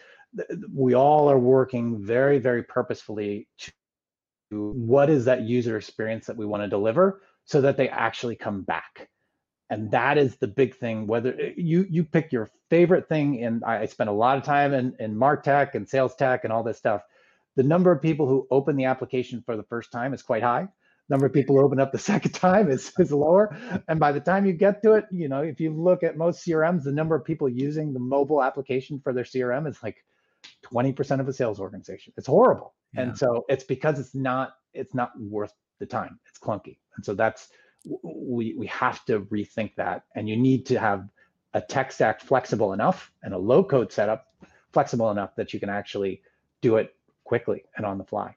we 0.74 0.94
all 0.94 1.30
are 1.30 1.39
working 1.39 2.04
very, 2.04 2.39
very 2.39 2.63
purposefully 2.63 3.48
to 3.63 3.72
what 4.52 5.10
is 5.10 5.26
that 5.26 5.41
user 5.41 5.78
experience 5.78 6.26
that 6.28 6.38
we 6.38 6.46
want 6.46 6.63
to 6.63 6.70
deliver 6.70 7.22
so 7.46 7.62
that 7.62 7.78
they 7.78 7.89
actually 7.89 8.36
come 8.36 8.62
back. 8.62 9.10
And 9.70 9.91
that 9.91 10.17
is 10.17 10.36
the 10.36 10.48
big 10.48 10.76
thing. 10.76 11.08
Whether 11.08 11.34
eh, 11.39 11.54
you 11.56 11.86
you 11.89 12.04
pick 12.04 12.34
your 12.34 12.52
favorite 12.70 13.08
thing, 13.08 13.44
and 13.44 13.63
I 13.63 13.86
spend 13.86 14.10
a 14.10 14.13
lot 14.13 14.38
of 14.38 14.44
time 14.44 14.74
in, 14.74 14.96
in 15.00 15.15
Martech 15.15 15.76
and 15.76 15.88
sales 15.88 16.15
tech 16.15 16.44
and 16.44 16.52
all 16.52 16.63
this 16.63 16.78
stuff. 16.78 17.02
The 17.56 17.63
number 17.63 17.91
of 17.91 18.02
people 18.02 18.28
who 18.28 18.48
open 18.52 18.76
the 18.76 18.86
application 18.86 19.44
for 19.46 19.56
the 19.56 19.63
first 19.63 19.91
time 19.91 20.13
is 20.13 20.22
quite 20.22 20.44
high 20.44 20.67
number 21.12 21.26
of 21.26 21.34
people 21.34 21.56
who 21.58 21.63
open 21.63 21.80
up 21.80 21.91
the 21.91 22.00
second 22.13 22.32
time 22.32 22.72
is, 22.72 22.91
is 22.98 23.12
lower. 23.12 23.56
And 23.88 24.00
by 24.00 24.12
the 24.12 24.20
time 24.20 24.48
you 24.48 24.54
get 24.54 24.82
to 24.84 24.94
it, 24.94 25.06
you 25.12 25.28
know, 25.28 25.41
if 25.41 25.60
you 25.60 25.72
look 25.72 26.02
at 26.02 26.17
most 26.17 26.44
CRMs, 26.46 26.84
the 26.84 26.91
number 26.91 27.13
of 27.13 27.24
people 27.24 27.48
using 27.48 27.94
the 27.94 28.00
mobile 28.00 28.41
application 28.41 29.00
for 29.04 29.13
their 29.13 29.26
CRM 29.26 29.67
is 29.67 29.78
like 29.84 30.04
20% 30.65 31.19
of 31.19 31.27
a 31.27 31.34
sales 31.34 31.60
organization. 31.60 32.13
It's 32.17 32.27
horrible. 32.27 32.73
Yeah. 32.93 33.01
And 33.01 33.17
so 33.17 33.45
it's 33.49 33.63
because 33.63 33.99
it's 33.99 34.15
not 34.15 34.54
it's 34.73 34.93
not 34.93 35.12
worth 35.19 35.54
the 35.80 35.86
time. 35.86 36.19
It's 36.30 36.39
clunky. 36.39 36.77
And 36.95 37.06
so 37.06 37.13
that's 37.13 37.49
we 38.04 38.54
we 38.58 38.67
have 38.67 39.04
to 39.06 39.21
rethink 39.21 39.75
that 39.75 40.04
and 40.15 40.30
you 40.30 40.38
need 40.38 40.65
to 40.67 40.80
have 40.80 41.08
a 41.54 41.62
tech 41.62 41.91
stack 41.91 42.21
flexible 42.21 42.73
enough 42.73 43.12
and 43.23 43.34
a 43.34 43.38
low 43.38 43.63
code 43.63 43.91
setup 43.91 44.27
flexible 44.71 45.12
enough 45.12 45.36
that 45.36 45.54
you 45.54 45.60
can 45.60 45.69
actually 45.69 46.21
do 46.62 46.77
it 46.77 46.95
quickly 47.23 47.63
and 47.75 47.86
on 47.86 47.97
the 47.97 48.04
fly. 48.04 48.36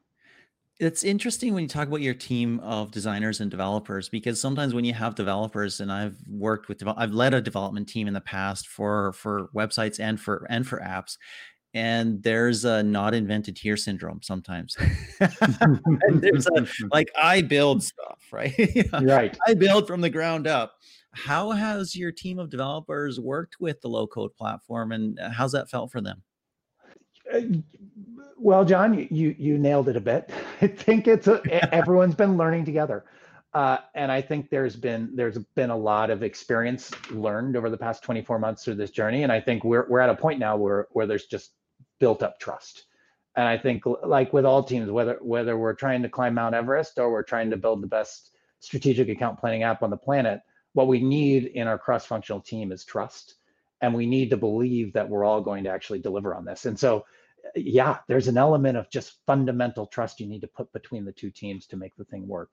It's 0.80 1.04
interesting 1.04 1.54
when 1.54 1.62
you 1.62 1.68
talk 1.68 1.86
about 1.86 2.00
your 2.00 2.14
team 2.14 2.58
of 2.60 2.90
designers 2.90 3.40
and 3.40 3.48
developers 3.48 4.08
because 4.08 4.40
sometimes 4.40 4.74
when 4.74 4.84
you 4.84 4.92
have 4.92 5.14
developers 5.14 5.78
and 5.78 5.92
I've 5.92 6.16
worked 6.28 6.68
with 6.68 6.82
I've 6.96 7.12
led 7.12 7.32
a 7.32 7.40
development 7.40 7.88
team 7.88 8.08
in 8.08 8.14
the 8.14 8.20
past 8.20 8.66
for 8.66 9.12
for 9.12 9.50
websites 9.54 10.00
and 10.00 10.20
for 10.20 10.46
and 10.50 10.66
for 10.66 10.80
apps 10.80 11.16
and 11.74 12.22
there's 12.22 12.64
a 12.64 12.82
not 12.82 13.14
invented 13.14 13.58
here 13.58 13.76
syndrome 13.76 14.20
sometimes. 14.22 14.76
and 15.20 16.22
there's 16.22 16.46
a 16.46 16.66
like 16.92 17.10
I 17.20 17.42
build 17.42 17.82
stuff, 17.82 18.20
right? 18.32 18.54
right. 19.02 19.36
I 19.46 19.54
build 19.54 19.88
from 19.88 20.00
the 20.00 20.10
ground 20.10 20.46
up. 20.46 20.74
How 21.12 21.50
has 21.50 21.94
your 21.94 22.12
team 22.12 22.38
of 22.38 22.48
developers 22.48 23.20
worked 23.20 23.56
with 23.60 23.80
the 23.80 23.88
low 23.88 24.06
code 24.06 24.34
platform 24.36 24.92
and 24.92 25.18
uh, 25.18 25.30
how's 25.30 25.52
that 25.52 25.68
felt 25.68 25.90
for 25.90 26.00
them? 26.00 26.22
Uh, 27.32 27.40
well, 28.36 28.64
John, 28.64 29.08
you 29.10 29.34
you 29.36 29.58
nailed 29.58 29.88
it 29.88 29.96
a 29.96 30.00
bit. 30.00 30.30
I 30.62 30.68
think 30.68 31.08
it's 31.08 31.26
a, 31.26 31.42
everyone's 31.74 32.14
been 32.14 32.36
learning 32.36 32.64
together. 32.64 33.04
Uh, 33.52 33.78
and 33.94 34.10
I 34.10 34.20
think 34.20 34.50
there's 34.50 34.74
been 34.74 35.10
there's 35.14 35.38
been 35.56 35.70
a 35.70 35.76
lot 35.76 36.10
of 36.10 36.22
experience 36.22 36.90
learned 37.10 37.56
over 37.56 37.70
the 37.70 37.76
past 37.76 38.02
24 38.02 38.38
months 38.40 38.64
through 38.64 38.74
this 38.74 38.90
journey, 38.90 39.22
and 39.22 39.32
I 39.32 39.40
think 39.40 39.64
we're 39.64 39.88
we're 39.88 40.00
at 40.00 40.10
a 40.10 40.14
point 40.14 40.38
now 40.38 40.56
where 40.56 40.88
where 40.90 41.06
there's 41.06 41.26
just 41.26 41.52
built 41.98 42.22
up 42.22 42.38
trust. 42.38 42.84
And 43.36 43.46
I 43.46 43.58
think 43.58 43.82
like 44.04 44.32
with 44.32 44.44
all 44.44 44.62
teams, 44.62 44.90
whether 44.90 45.18
whether 45.20 45.58
we're 45.58 45.74
trying 45.74 46.02
to 46.02 46.08
climb 46.08 46.34
Mount 46.34 46.54
Everest 46.54 46.98
or 46.98 47.10
we're 47.10 47.22
trying 47.22 47.50
to 47.50 47.56
build 47.56 47.82
the 47.82 47.88
best 47.88 48.30
strategic 48.60 49.08
account 49.08 49.38
planning 49.38 49.62
app 49.62 49.82
on 49.82 49.90
the 49.90 49.96
planet, 49.96 50.40
what 50.72 50.88
we 50.88 51.00
need 51.00 51.46
in 51.46 51.66
our 51.66 51.78
cross-functional 51.78 52.40
team 52.40 52.72
is 52.72 52.84
trust. 52.84 53.36
And 53.80 53.92
we 53.92 54.06
need 54.06 54.30
to 54.30 54.36
believe 54.36 54.92
that 54.92 55.08
we're 55.08 55.24
all 55.24 55.40
going 55.40 55.64
to 55.64 55.70
actually 55.70 55.98
deliver 55.98 56.34
on 56.34 56.44
this. 56.44 56.64
And 56.64 56.78
so 56.78 57.04
yeah, 57.54 57.98
there's 58.08 58.28
an 58.28 58.38
element 58.38 58.76
of 58.76 58.90
just 58.90 59.18
fundamental 59.26 59.86
trust 59.86 60.20
you 60.20 60.26
need 60.26 60.40
to 60.40 60.46
put 60.48 60.72
between 60.72 61.04
the 61.04 61.12
two 61.12 61.30
teams 61.30 61.66
to 61.66 61.76
make 61.76 61.94
the 61.96 62.04
thing 62.04 62.26
work. 62.26 62.50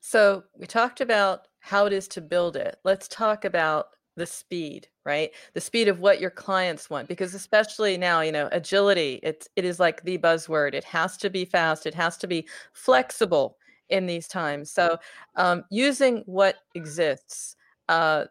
So 0.00 0.44
we 0.56 0.66
talked 0.66 1.00
about 1.00 1.48
how 1.60 1.86
it 1.86 1.92
is 1.92 2.08
to 2.08 2.20
build 2.20 2.56
it. 2.56 2.78
Let's 2.84 3.08
talk 3.08 3.44
about 3.44 3.88
the 4.16 4.26
speed 4.26 4.88
right 5.04 5.30
the 5.54 5.60
speed 5.60 5.88
of 5.88 6.00
what 6.00 6.20
your 6.20 6.30
clients 6.30 6.88
want 6.88 7.08
because 7.08 7.34
especially 7.34 7.96
now 7.96 8.20
you 8.20 8.32
know 8.32 8.48
agility 8.52 9.20
it's 9.22 9.48
it 9.56 9.64
is 9.64 9.80
like 9.80 10.02
the 10.02 10.18
buzzword 10.18 10.72
it 10.74 10.84
has 10.84 11.16
to 11.16 11.28
be 11.28 11.44
fast 11.44 11.86
it 11.86 11.94
has 11.94 12.16
to 12.16 12.26
be 12.26 12.46
flexible 12.72 13.56
in 13.90 14.06
these 14.06 14.28
times 14.28 14.70
so 14.70 14.96
um, 15.36 15.64
using 15.70 16.22
what 16.26 16.56
exists 16.74 17.56
uh, 17.88 18.24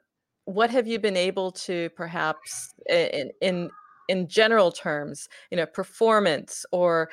what 0.46 0.70
have 0.70 0.88
you 0.88 1.00
been 1.00 1.18
able 1.18 1.52
to 1.52 1.90
perhaps 1.92 2.74
in 2.90 3.32
in 3.42 3.70
in 4.10 4.28
general 4.28 4.72
terms, 4.72 5.30
you 5.50 5.58
know, 5.58 5.66
performance 5.66 6.66
or 6.72 7.10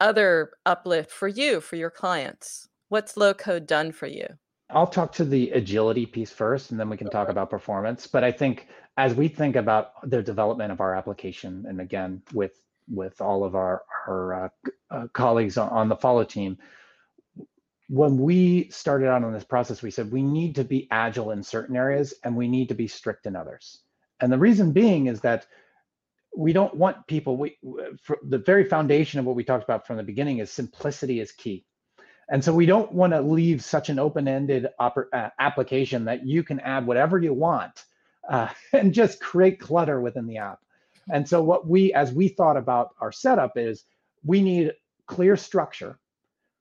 other 0.00 0.52
uplift 0.66 1.10
for 1.10 1.28
you 1.28 1.60
for 1.60 1.76
your 1.76 1.90
clients? 1.90 2.68
What's 2.88 3.16
low 3.16 3.34
code 3.34 3.66
done 3.66 3.92
for 3.92 4.06
you? 4.06 4.26
I'll 4.72 4.86
talk 4.86 5.12
to 5.12 5.24
the 5.24 5.50
agility 5.50 6.06
piece 6.06 6.30
first, 6.30 6.70
and 6.70 6.80
then 6.80 6.88
we 6.88 6.96
can 6.96 7.10
talk 7.10 7.28
about 7.28 7.50
performance. 7.50 8.06
But 8.06 8.24
I 8.24 8.32
think 8.32 8.68
as 8.96 9.14
we 9.14 9.28
think 9.28 9.56
about 9.56 10.08
the 10.08 10.22
development 10.22 10.72
of 10.72 10.80
our 10.80 10.94
application, 10.94 11.64
and 11.68 11.80
again 11.80 12.22
with 12.32 12.60
with 12.88 13.20
all 13.20 13.44
of 13.44 13.54
our 13.54 13.82
our 14.08 14.44
uh, 14.44 14.48
uh, 14.90 15.06
colleagues 15.12 15.56
on, 15.58 15.68
on 15.68 15.88
the 15.88 15.96
follow 15.96 16.24
team, 16.24 16.58
when 17.88 18.16
we 18.16 18.68
started 18.70 19.08
out 19.08 19.22
on 19.22 19.32
this 19.32 19.44
process, 19.44 19.82
we 19.82 19.90
said 19.90 20.10
we 20.10 20.22
need 20.22 20.54
to 20.54 20.64
be 20.64 20.88
agile 20.90 21.30
in 21.30 21.42
certain 21.42 21.76
areas 21.76 22.14
and 22.24 22.34
we 22.34 22.48
need 22.48 22.68
to 22.68 22.74
be 22.74 22.88
strict 22.88 23.26
in 23.26 23.36
others. 23.36 23.82
And 24.20 24.32
the 24.32 24.38
reason 24.38 24.72
being 24.72 25.06
is 25.06 25.20
that 25.20 25.46
we 26.34 26.52
don't 26.52 26.74
want 26.74 27.06
people. 27.06 27.36
We 27.36 27.58
the 28.22 28.38
very 28.38 28.64
foundation 28.64 29.20
of 29.20 29.26
what 29.26 29.36
we 29.36 29.44
talked 29.44 29.64
about 29.64 29.86
from 29.86 29.98
the 29.98 30.02
beginning 30.02 30.38
is 30.38 30.50
simplicity 30.50 31.20
is 31.20 31.32
key. 31.32 31.66
And 32.30 32.42
so 32.44 32.54
we 32.54 32.66
don't 32.66 32.92
want 32.92 33.12
to 33.12 33.20
leave 33.20 33.62
such 33.62 33.88
an 33.88 33.98
open-ended 33.98 34.68
uh, 34.78 35.28
application 35.38 36.04
that 36.06 36.26
you 36.26 36.42
can 36.42 36.60
add 36.60 36.86
whatever 36.86 37.18
you 37.18 37.34
want 37.34 37.84
uh, 38.28 38.48
and 38.72 38.94
just 38.94 39.20
create 39.20 39.60
clutter 39.60 40.00
within 40.00 40.26
the 40.26 40.38
app. 40.38 40.60
And 41.10 41.28
so 41.28 41.42
what 41.42 41.66
we, 41.66 41.92
as 41.92 42.12
we 42.12 42.28
thought 42.28 42.56
about 42.56 42.94
our 43.00 43.12
setup 43.12 43.56
is 43.56 43.84
we 44.24 44.40
need 44.40 44.72
clear 45.06 45.36
structure, 45.36 45.98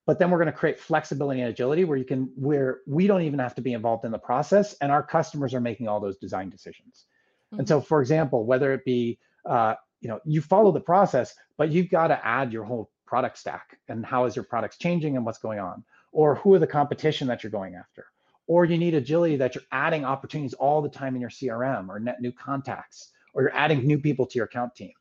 but 0.08 0.18
then 0.18 0.32
we're 0.32 0.40
going 0.40 0.48
to 0.48 0.58
create 0.58 0.80
flexibility 0.80 1.42
and 1.42 1.50
agility 1.50 1.86
where 1.86 1.98
you 1.98 2.06
can, 2.06 2.32
where 2.36 2.80
we 2.88 3.06
don't 3.06 3.22
even 3.22 3.40
have 3.40 3.56
to 3.56 3.62
be 3.62 3.74
involved 3.74 4.04
in 4.04 4.12
the 4.12 4.18
process 4.18 4.74
and 4.82 4.92
our 4.92 5.04
customers 5.04 5.54
are 5.54 5.62
making 5.62 5.88
all 5.88 6.00
those 6.00 6.18
design 6.18 6.50
decisions. 6.50 7.06
Mm-hmm. 7.52 7.60
And 7.60 7.68
so, 7.68 7.80
for 7.80 8.02
example, 8.02 8.46
whether 8.46 8.74
it 8.74 8.84
be, 8.84 9.20
uh, 9.48 9.76
you 10.02 10.10
know, 10.10 10.20
you 10.26 10.42
follow 10.42 10.72
the 10.72 10.82
process, 10.82 11.36
but 11.58 11.70
you've 11.70 11.90
got 11.90 12.08
to 12.08 12.26
add 12.26 12.52
your 12.52 12.64
whole 12.64 12.90
product 13.12 13.38
stack 13.38 13.78
and 13.90 14.06
how 14.06 14.24
is 14.24 14.38
your 14.38 14.46
products 14.46 14.78
changing 14.78 15.18
and 15.18 15.26
what's 15.26 15.38
going 15.38 15.60
on? 15.60 15.84
Or 16.14 16.36
who 16.36 16.54
are 16.54 16.60
the 16.60 16.74
competition 16.80 17.28
that 17.28 17.44
you're 17.44 17.52
going 17.52 17.76
after? 17.76 18.06
Or 18.48 18.64
you 18.64 18.78
need 18.78 18.94
agility 18.94 19.36
that 19.36 19.54
you're 19.54 19.66
adding 19.74 20.06
opportunities 20.06 20.54
all 20.54 20.82
the 20.82 20.88
time 20.88 21.14
in 21.16 21.22
your 21.22 21.30
crm 21.30 21.90
or 21.90 22.00
net 22.00 22.22
new 22.22 22.32
contacts 22.32 23.12
or 23.34 23.42
you're 23.42 23.54
adding 23.54 23.86
new 23.86 24.00
people 24.00 24.26
to 24.28 24.38
your 24.40 24.46
account 24.46 24.74
team. 24.76 24.94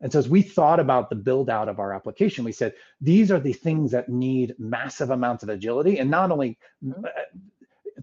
And 0.00 0.10
so 0.10 0.18
as 0.18 0.26
we 0.26 0.40
thought 0.40 0.80
about 0.80 1.10
the 1.10 1.16
build 1.16 1.50
out 1.50 1.68
of 1.68 1.78
our 1.78 1.92
application 1.92 2.46
we 2.46 2.52
said 2.52 2.72
these 2.98 3.30
are 3.30 3.38
the 3.38 3.52
things 3.52 3.90
that 3.90 4.08
need 4.08 4.54
massive 4.58 5.10
amounts 5.10 5.42
of 5.42 5.50
agility. 5.50 5.98
And 5.98 6.10
not 6.10 6.30
only 6.30 6.58
mm-hmm. 6.82 7.04
uh, 7.04 8.00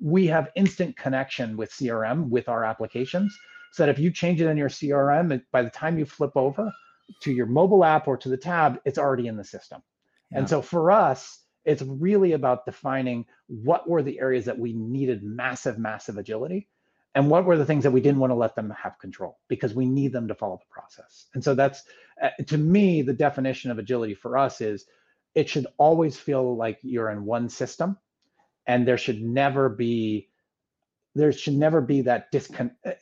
we 0.00 0.26
have 0.26 0.50
instant 0.56 0.96
connection 0.96 1.56
with 1.56 1.70
crm 1.70 2.28
with 2.28 2.48
our 2.48 2.64
applications 2.64 3.38
so 3.70 3.84
that 3.84 3.90
if 3.94 4.00
you 4.00 4.10
change 4.10 4.40
it 4.40 4.48
in 4.48 4.56
your 4.56 4.68
crm 4.68 5.40
by 5.52 5.62
the 5.62 5.70
time 5.70 5.96
you 5.96 6.04
flip 6.04 6.32
over 6.34 6.72
to 7.22 7.32
your 7.32 7.46
mobile 7.46 7.84
app 7.84 8.08
or 8.08 8.16
to 8.16 8.28
the 8.28 8.36
tab, 8.36 8.80
it's 8.84 8.98
already 8.98 9.26
in 9.26 9.36
the 9.36 9.44
system. 9.44 9.82
Yeah. 10.30 10.38
And 10.38 10.48
so 10.48 10.62
for 10.62 10.90
us, 10.90 11.40
it's 11.64 11.82
really 11.82 12.32
about 12.32 12.64
defining 12.64 13.26
what 13.46 13.88
were 13.88 14.02
the 14.02 14.18
areas 14.18 14.44
that 14.46 14.58
we 14.58 14.72
needed 14.72 15.22
massive, 15.22 15.78
massive 15.78 16.16
agility 16.18 16.68
and 17.14 17.28
what 17.28 17.44
were 17.44 17.58
the 17.58 17.66
things 17.66 17.84
that 17.84 17.90
we 17.90 18.00
didn't 18.00 18.20
want 18.20 18.30
to 18.30 18.36
let 18.36 18.54
them 18.54 18.70
have 18.70 18.98
control 18.98 19.38
because 19.48 19.74
we 19.74 19.86
need 19.86 20.12
them 20.12 20.28
to 20.28 20.34
follow 20.34 20.58
the 20.58 20.72
process. 20.72 21.26
And 21.34 21.42
so 21.42 21.54
that's, 21.54 21.82
uh, 22.22 22.30
to 22.46 22.56
me, 22.56 23.02
the 23.02 23.12
definition 23.12 23.70
of 23.70 23.78
agility 23.78 24.14
for 24.14 24.38
us 24.38 24.60
is 24.60 24.86
it 25.34 25.48
should 25.48 25.66
always 25.76 26.16
feel 26.16 26.56
like 26.56 26.78
you're 26.82 27.10
in 27.10 27.24
one 27.24 27.48
system 27.48 27.98
and 28.66 28.86
there 28.86 28.98
should 28.98 29.20
never 29.20 29.68
be 29.68 30.28
there 31.16 31.32
should 31.32 31.56
never 31.56 31.80
be 31.80 32.02
that 32.02 32.30
discon 32.32 32.70
uh, 32.86 32.92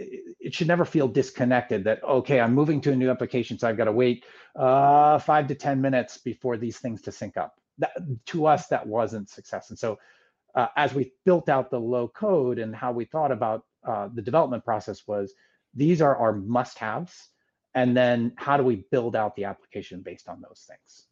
it 0.48 0.54
should 0.54 0.68
never 0.68 0.84
feel 0.84 1.06
disconnected 1.06 1.84
that 1.84 2.02
okay 2.02 2.40
i'm 2.40 2.54
moving 2.54 2.80
to 2.80 2.90
a 2.92 2.96
new 2.96 3.10
application 3.10 3.58
so 3.58 3.68
i've 3.68 3.76
got 3.76 3.84
to 3.84 3.92
wait 3.92 4.24
uh, 4.58 5.18
five 5.18 5.46
to 5.46 5.54
ten 5.54 5.80
minutes 5.80 6.18
before 6.18 6.56
these 6.56 6.78
things 6.78 7.00
to 7.02 7.12
sync 7.12 7.36
up. 7.36 7.54
That, 7.78 7.92
to 8.26 8.46
us 8.46 8.66
that 8.68 8.86
wasn't 8.86 9.30
success. 9.30 9.70
And 9.70 9.78
so 9.78 9.98
uh, 10.56 10.66
as 10.76 10.92
we 10.92 11.12
built 11.24 11.48
out 11.48 11.70
the 11.70 11.78
low 11.78 12.08
code 12.08 12.58
and 12.58 12.74
how 12.74 12.90
we 12.90 13.04
thought 13.04 13.30
about 13.30 13.64
uh, 13.86 14.08
the 14.12 14.22
development 14.22 14.64
process 14.64 15.06
was 15.06 15.32
these 15.74 16.02
are 16.02 16.16
our 16.16 16.32
must 16.32 16.78
haves 16.78 17.28
and 17.74 17.96
then 17.96 18.32
how 18.36 18.56
do 18.56 18.64
we 18.64 18.84
build 18.90 19.14
out 19.14 19.36
the 19.36 19.44
application 19.44 20.02
based 20.02 20.28
on 20.28 20.40
those 20.40 20.66
things 20.68 21.07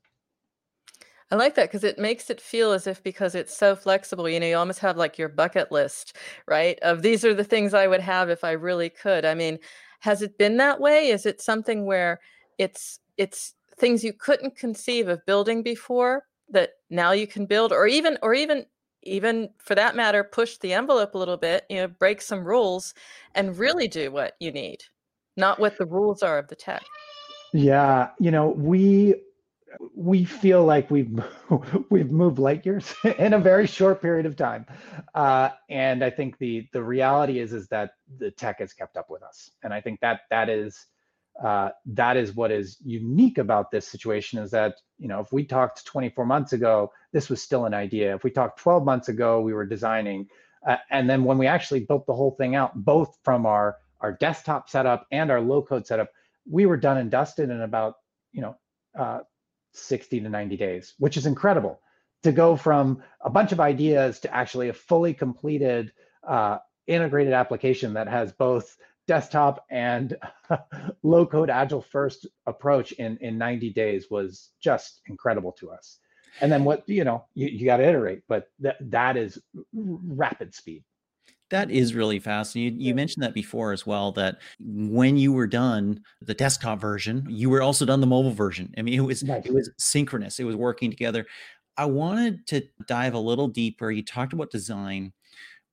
I 1.31 1.35
like 1.35 1.57
that 1.57 1.69
because 1.69 1.83
it 1.83 1.99
makes 1.99 2.31
it 2.31 2.41
feel 2.41 2.73
as 2.73 2.87
if 2.87 3.03
because 3.03 3.35
it's 3.35 3.57
so 3.57 3.75
flexible, 3.75 4.29
you 4.29 4.39
know, 4.39 4.47
you 4.47 4.57
almost 4.57 4.79
have 4.79 4.97
like 4.97 5.19
your 5.19 5.29
bucket 5.29 5.73
list, 5.73 6.17
right? 6.47 6.79
Of 6.83 7.03
these 7.03 7.25
are 7.25 7.35
the 7.35 7.43
things 7.43 7.75
I 7.75 7.89
would 7.89 8.01
have 8.01 8.31
if 8.31 8.45
I 8.45 8.53
really 8.53 8.91
could. 8.91 9.25
I 9.25 9.35
mean, 9.35 9.59
has 10.01 10.23
it 10.23 10.39
been 10.39 10.57
that 10.59 10.81
way? 10.81 11.09
Is 11.09 11.27
it 11.27 11.41
something 11.41 11.85
where 11.85 12.21
it's 12.59 13.01
it's 13.17 13.55
things 13.77 14.05
you 14.05 14.12
couldn't 14.12 14.57
conceive 14.57 15.09
of 15.09 15.25
building 15.27 15.62
before 15.62 16.25
that 16.51 16.71
now 16.91 17.11
you 17.11 17.27
can 17.27 17.45
build 17.45 17.73
or 17.73 17.89
even 17.89 18.17
or 18.23 18.33
even 18.33 18.65
even 19.03 19.49
for 19.59 19.75
that 19.75 19.97
matter 19.97 20.25
push 20.25 20.59
the 20.59 20.73
envelope 20.73 21.15
a 21.15 21.19
little 21.19 21.37
bit, 21.37 21.65
you 21.69 21.77
know, 21.77 21.89
break 21.89 22.21
some 22.21 22.45
rules 22.45 22.95
and 23.35 23.59
really 23.59 23.89
do 23.89 24.11
what 24.11 24.35
you 24.39 24.53
need, 24.53 24.79
not 25.37 25.59
what 25.59 25.77
the 25.77 25.87
rules 25.87 26.23
are 26.23 26.39
of 26.39 26.49
the 26.49 26.57
tech. 26.57 26.85
Yeah, 27.53 28.11
you 28.19 28.31
know, 28.31 28.49
we 28.51 29.15
we 29.95 30.25
feel 30.25 30.65
like 30.65 30.91
we've 30.91 31.23
we've 31.91 32.11
moved 32.11 32.39
light 32.39 32.65
years 32.65 32.95
in 33.19 33.33
a 33.33 33.39
very 33.39 33.67
short 33.67 34.01
period 34.01 34.27
of 34.27 34.37
time, 34.37 34.67
uh, 35.15 35.51
and 35.69 36.05
I 36.05 36.11
think 36.11 36.39
the 36.39 36.69
the 36.73 36.83
reality 36.83 37.39
is 37.39 37.53
is 37.53 37.69
that 37.69 37.93
the 38.19 38.31
tech 38.31 38.61
has 38.61 38.73
kept 38.73 38.97
up 38.97 39.11
with 39.11 39.23
us, 39.23 39.51
and 39.62 39.73
I 39.73 39.81
think 39.81 40.01
that 40.01 40.21
that 40.31 40.49
is 40.49 40.87
uh, 41.43 41.71
that 41.87 42.17
is 42.17 42.35
what 42.35 42.51
is 42.51 42.79
unique 42.85 43.39
about 43.39 43.71
this 43.71 43.87
situation 43.87 44.39
is 44.39 44.51
that 44.51 44.77
you 44.99 45.09
know 45.09 45.21
if 45.21 45.33
we 45.33 45.45
talked 45.45 45.85
24 45.85 46.25
months 46.27 46.53
ago, 46.53 46.93
this 47.12 47.29
was 47.29 47.43
still 47.43 47.67
an 47.67 47.75
idea. 47.75 48.15
If 48.15 48.25
we 48.25 48.31
talked 48.31 48.59
12 48.59 48.85
months 48.85 49.09
ago, 49.09 49.41
we 49.41 49.53
were 49.53 49.67
designing, 49.67 50.29
uh, 50.67 50.77
and 50.91 51.09
then 51.09 51.25
when 51.25 51.39
we 51.39 51.47
actually 51.47 51.81
built 51.81 52.07
the 52.07 52.15
whole 52.15 52.33
thing 52.33 52.55
out, 52.55 52.75
both 52.85 53.19
from 53.23 53.47
our 53.47 53.77
our 54.01 54.12
desktop 54.12 54.69
setup 54.69 55.07
and 55.11 55.31
our 55.31 55.41
low 55.41 55.62
code 55.62 55.87
setup, 55.87 56.11
we 56.49 56.67
were 56.67 56.77
done 56.77 56.99
and 56.99 57.11
dusted 57.11 57.51
in 57.51 57.62
about 57.62 57.97
you 58.33 58.43
know 58.43 58.57
uh, 58.99 59.21
60 59.77 60.21
to 60.21 60.29
90 60.29 60.57
days, 60.57 60.95
which 60.99 61.17
is 61.17 61.27
incredible 61.27 61.81
to 62.23 62.33
go 62.33 62.57
from 62.57 63.03
a 63.21 63.31
bunch 63.31 63.53
of 63.53 63.61
ideas 63.61 64.21
to 64.21 64.35
actually 64.35 64.69
a 64.69 64.73
fully 64.73 65.15
completed 65.15 65.93
uh, 66.27 66.59
integrated 66.87 67.33
application 67.33 67.95
that 67.95 68.09
has 68.09 68.33
both 68.33 68.77
desktop 69.07 69.65
and 69.71 70.17
low 71.03 71.27
code 71.27 71.51
agile 71.51 71.83
first 71.83 72.27
approach 72.47 72.93
in, 72.93 73.17
in 73.21 73.39
90 73.39 73.73
days 73.73 74.07
was 74.11 74.51
just 74.61 75.01
incredible 75.07 75.53
to 75.53 75.71
us. 75.71 75.99
And 76.41 76.51
then 76.53 76.65
what, 76.65 76.87
you 76.89 77.05
know, 77.05 77.25
you, 77.35 77.49
you 77.49 77.65
got 77.65 77.79
to 77.79 77.89
iterate, 77.89 78.23
but 78.29 78.49
that, 78.61 78.77
that 78.91 79.17
is 79.17 79.39
rapid 79.73 80.55
speed. 80.55 80.85
That 81.51 81.71
is 81.71 81.95
really 81.95 82.19
fascinating. 82.19 82.81
You, 82.81 82.89
you, 82.89 82.95
mentioned 82.95 83.23
that 83.23 83.35
before 83.35 83.73
as 83.73 83.87
well. 83.87 84.11
That 84.13 84.39
when 84.59 85.17
you 85.17 85.33
were 85.33 85.47
done 85.47 86.01
the 86.21 86.35
desktop 86.35 86.81
version, 86.81 87.25
you 87.29 87.51
were 87.51 87.63
also 87.63 87.85
done 87.85 88.01
the 88.01 88.07
mobile 88.07 88.33
version. 88.33 88.75
I 88.77 88.83
mean, 88.83 88.95
it 88.95 89.05
was 89.05 89.23
nice. 89.23 89.47
it 89.47 89.55
was 89.55 89.71
synchronous. 89.79 90.41
It 90.41 90.45
was 90.45 90.57
working 90.57 90.91
together. 90.91 91.25
I 91.77 91.85
wanted 91.85 92.47
to 92.49 92.63
dive 92.89 93.15
a 93.15 93.19
little 93.19 93.49
deeper. 93.49 93.91
You 93.91 94.03
talked 94.03 94.33
about 94.33 94.51
design. 94.51 95.13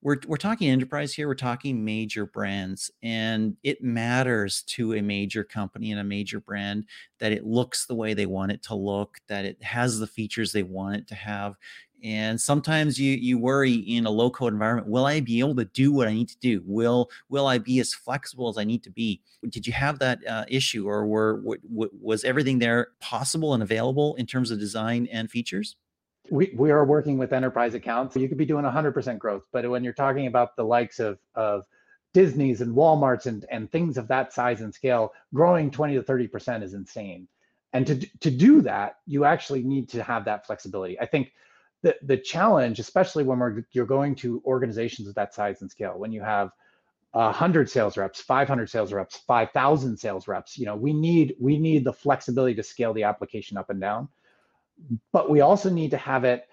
We're 0.01 0.17
we're 0.27 0.37
talking 0.37 0.69
enterprise 0.69 1.13
here. 1.13 1.27
We're 1.27 1.35
talking 1.35 1.83
major 1.83 2.25
brands, 2.25 2.91
and 3.01 3.55
it 3.63 3.81
matters 3.81 4.63
to 4.67 4.95
a 4.95 5.01
major 5.01 5.45
company 5.45 5.91
and 5.91 5.99
a 5.99 6.03
major 6.03 6.41
brand 6.41 6.85
that 7.19 7.31
it 7.31 7.45
looks 7.45 7.85
the 7.85 7.95
way 7.95 8.13
they 8.13 8.25
want 8.25 8.51
it 8.51 8.61
to 8.63 8.75
look, 8.75 9.17
that 9.27 9.45
it 9.45 9.63
has 9.63 9.97
the 9.97 10.07
features 10.07 10.51
they 10.51 10.63
want 10.63 10.97
it 10.97 11.07
to 11.07 11.15
have 11.15 11.55
and 12.03 12.39
sometimes 12.39 12.99
you 12.99 13.13
you 13.13 13.37
worry 13.37 13.73
in 13.73 14.05
a 14.05 14.09
low 14.09 14.29
code 14.29 14.51
environment 14.51 14.87
will 14.87 15.05
i 15.05 15.19
be 15.19 15.39
able 15.39 15.55
to 15.55 15.65
do 15.65 15.91
what 15.91 16.07
i 16.07 16.13
need 16.13 16.27
to 16.27 16.37
do? 16.39 16.61
Will 16.65 17.09
will 17.29 17.47
i 17.47 17.57
be 17.57 17.79
as 17.79 17.93
flexible 17.93 18.49
as 18.49 18.57
i 18.57 18.63
need 18.63 18.83
to 18.83 18.91
be? 18.91 19.21
Did 19.49 19.65
you 19.65 19.73
have 19.73 19.99
that 19.99 20.19
uh, 20.27 20.45
issue 20.47 20.87
or 20.87 21.07
were 21.07 21.37
w- 21.37 21.61
w- 21.61 21.91
was 21.99 22.23
everything 22.23 22.59
there 22.59 22.89
possible 22.99 23.53
and 23.53 23.63
available 23.63 24.15
in 24.15 24.25
terms 24.25 24.51
of 24.51 24.59
design 24.59 25.07
and 25.11 25.31
features? 25.31 25.77
We, 26.29 26.53
we 26.57 26.71
are 26.71 26.85
working 26.85 27.17
with 27.17 27.33
enterprise 27.33 27.73
accounts. 27.73 28.15
You 28.15 28.29
could 28.29 28.37
be 28.37 28.45
doing 28.45 28.65
100% 28.65 29.17
growth 29.17 29.43
but 29.51 29.69
when 29.69 29.83
you're 29.83 29.93
talking 29.93 30.27
about 30.27 30.55
the 30.55 30.63
likes 30.63 30.99
of 30.99 31.19
of 31.35 31.65
disney's 32.13 32.61
and 32.61 32.75
walmart's 32.75 33.25
and, 33.25 33.45
and 33.49 33.71
things 33.71 33.97
of 33.97 34.07
that 34.07 34.33
size 34.33 34.61
and 34.61 34.73
scale 34.73 35.13
growing 35.33 35.71
20 35.71 35.95
to 35.95 36.03
30% 36.03 36.63
is 36.63 36.73
insane. 36.73 37.27
And 37.75 37.87
to, 37.87 37.95
to 38.19 38.29
do 38.29 38.61
that 38.61 38.97
you 39.07 39.25
actually 39.25 39.63
need 39.63 39.89
to 39.89 40.03
have 40.03 40.25
that 40.25 40.45
flexibility. 40.45 40.99
I 40.99 41.05
think 41.05 41.31
the 41.83 41.95
the 42.01 42.17
challenge, 42.17 42.79
especially 42.79 43.23
when 43.23 43.37
we're 43.39 43.63
you're 43.71 43.85
going 43.85 44.15
to 44.15 44.41
organizations 44.45 45.07
of 45.07 45.15
that 45.15 45.33
size 45.33 45.61
and 45.61 45.69
scale, 45.69 45.93
when 45.97 46.11
you 46.11 46.21
have 46.21 46.49
hundred 47.13 47.69
sales 47.69 47.95
reps, 47.95 48.21
500 48.21 48.69
sales 48.69 48.91
reps, 48.91 49.17
5,000 49.27 49.97
sales 49.97 50.27
reps, 50.27 50.57
you 50.57 50.65
know, 50.65 50.75
we 50.75 50.93
need 50.93 51.35
we 51.39 51.59
need 51.59 51.83
the 51.83 51.93
flexibility 51.93 52.55
to 52.55 52.63
scale 52.63 52.93
the 52.93 53.03
application 53.03 53.57
up 53.57 53.69
and 53.69 53.79
down, 53.79 54.09
but 55.11 55.29
we 55.29 55.41
also 55.41 55.69
need 55.69 55.91
to 55.91 55.97
have 55.97 56.23
it 56.23 56.47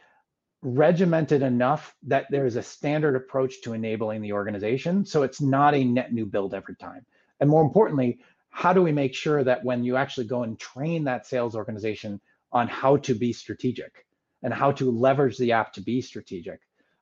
regimented 0.62 1.40
enough 1.40 1.94
that 2.02 2.26
there 2.30 2.44
is 2.44 2.56
a 2.56 2.62
standard 2.62 3.16
approach 3.16 3.62
to 3.62 3.72
enabling 3.72 4.20
the 4.20 4.32
organization. 4.32 5.06
So 5.06 5.22
it's 5.22 5.40
not 5.40 5.74
a 5.74 5.82
net 5.82 6.12
new 6.12 6.26
build 6.26 6.52
every 6.52 6.76
time. 6.76 7.06
And 7.40 7.48
more 7.48 7.62
importantly, 7.62 8.18
how 8.50 8.74
do 8.74 8.82
we 8.82 8.92
make 8.92 9.14
sure 9.14 9.42
that 9.42 9.64
when 9.64 9.82
you 9.84 9.96
actually 9.96 10.26
go 10.26 10.42
and 10.42 10.58
train 10.58 11.04
that 11.04 11.26
sales 11.26 11.56
organization 11.56 12.20
on 12.52 12.68
how 12.68 12.98
to 12.98 13.14
be 13.14 13.32
strategic 13.32 14.04
and 14.42 14.52
how 14.52 14.72
to 14.72 14.90
leverage 14.90 15.38
the 15.38 15.52
app 15.52 15.72
to 15.74 15.80
be 15.80 16.00
strategic, 16.00 16.60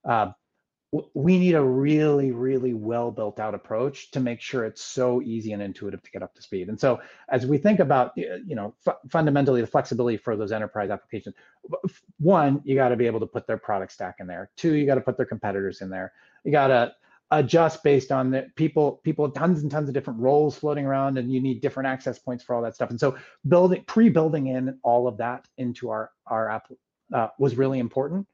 uh, 0.09 0.33
we 1.13 1.39
need 1.39 1.55
a 1.55 1.63
really, 1.63 2.33
really 2.33 2.73
well 2.73 3.11
built 3.11 3.39
out 3.39 3.55
approach 3.55 4.11
to 4.13 4.21
make 4.21 4.41
sure 4.41 4.65
it's 4.65 4.83
so 4.83 5.21
easy 5.21 5.53
and 5.53 5.63
intuitive 5.63 6.03
to 6.03 6.11
get 6.11 6.23
up 6.23 6.35
to 6.35 6.41
speed. 6.41 6.71
And 6.71 6.81
so, 6.81 7.01
as 7.29 7.45
we 7.45 7.59
think 7.59 7.79
about, 7.79 8.13
you 8.17 8.55
know, 8.55 8.75
fundamentally 9.11 9.61
the 9.61 9.67
flexibility 9.67 10.17
for 10.17 10.35
those 10.35 10.51
enterprise 10.51 10.89
applications, 10.89 11.35
one, 12.19 12.63
you 12.65 12.75
got 12.75 12.89
to 12.89 12.97
be 12.97 13.07
able 13.07 13.21
to 13.21 13.27
put 13.27 13.47
their 13.47 13.59
product 13.59 13.93
stack 13.93 14.17
in 14.21 14.27
there. 14.27 14.51
Two, 14.57 14.75
you 14.75 14.87
got 14.87 14.95
to 14.95 15.03
put 15.03 15.19
their 15.19 15.27
competitors 15.27 15.83
in 15.83 15.91
there. 15.91 16.13
You 16.45 16.53
got 16.53 16.69
to 16.69 16.95
adjust 17.31 17.83
based 17.83 18.11
on 18.11 18.31
the 18.31 18.51
people, 18.57 19.03
people, 19.05 19.31
tons 19.31 19.61
and 19.61 19.71
tons 19.71 19.89
of 19.89 19.95
different 19.95 20.19
roles 20.21 20.57
floating 20.57 20.87
around, 20.87 21.19
and 21.19 21.31
you 21.31 21.43
need 21.43 21.61
different 21.61 21.87
access 21.87 22.19
points 22.19 22.43
for 22.43 22.57
all 22.57 22.63
that 22.63 22.75
stuff. 22.75 22.89
And 22.89 22.99
so, 22.99 23.15
building, 23.47 23.85
pre-building 23.87 24.47
in 24.47 24.79
all 24.83 25.07
of 25.07 25.19
that 25.19 25.47
into 25.59 25.91
our 25.91 26.13
our 26.27 26.49
app 26.49 26.73
uh, 27.13 27.29
was 27.39 27.57
really 27.57 27.79
important. 27.79 28.27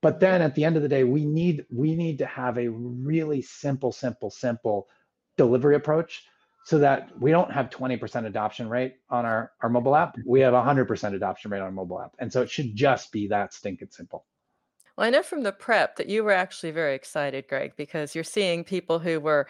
But 0.00 0.20
then 0.20 0.42
at 0.42 0.54
the 0.54 0.64
end 0.64 0.76
of 0.76 0.82
the 0.82 0.88
day 0.88 1.04
we 1.04 1.24
need 1.24 1.66
we 1.70 1.94
need 1.94 2.18
to 2.18 2.26
have 2.26 2.58
a 2.58 2.68
really 2.68 3.42
simple 3.42 3.92
simple 3.92 4.30
simple 4.30 4.88
delivery 5.36 5.74
approach 5.74 6.24
so 6.68 6.78
that 6.78 7.08
we 7.18 7.30
don't 7.30 7.50
have 7.50 7.70
20% 7.70 8.26
adoption 8.26 8.68
rate 8.68 8.96
on 9.08 9.24
our, 9.24 9.52
our 9.62 9.70
mobile 9.70 9.96
app. 9.96 10.14
We 10.26 10.40
have 10.40 10.52
100% 10.52 11.14
adoption 11.14 11.50
rate 11.50 11.60
on 11.60 11.64
our 11.64 11.72
mobile 11.72 11.98
app. 11.98 12.12
And 12.18 12.30
so 12.30 12.42
it 12.42 12.50
should 12.50 12.76
just 12.76 13.10
be 13.10 13.26
that 13.28 13.54
stinking 13.54 13.88
simple. 13.90 14.26
Well 14.94 15.06
i 15.06 15.10
know 15.10 15.22
from 15.22 15.44
the 15.44 15.52
prep 15.52 15.96
that 15.96 16.08
you 16.08 16.24
were 16.24 16.32
actually 16.32 16.72
very 16.72 16.94
excited 16.94 17.46
greg 17.48 17.72
because 17.76 18.14
you're 18.14 18.24
seeing 18.24 18.64
people 18.64 18.98
who 18.98 19.20
were 19.20 19.46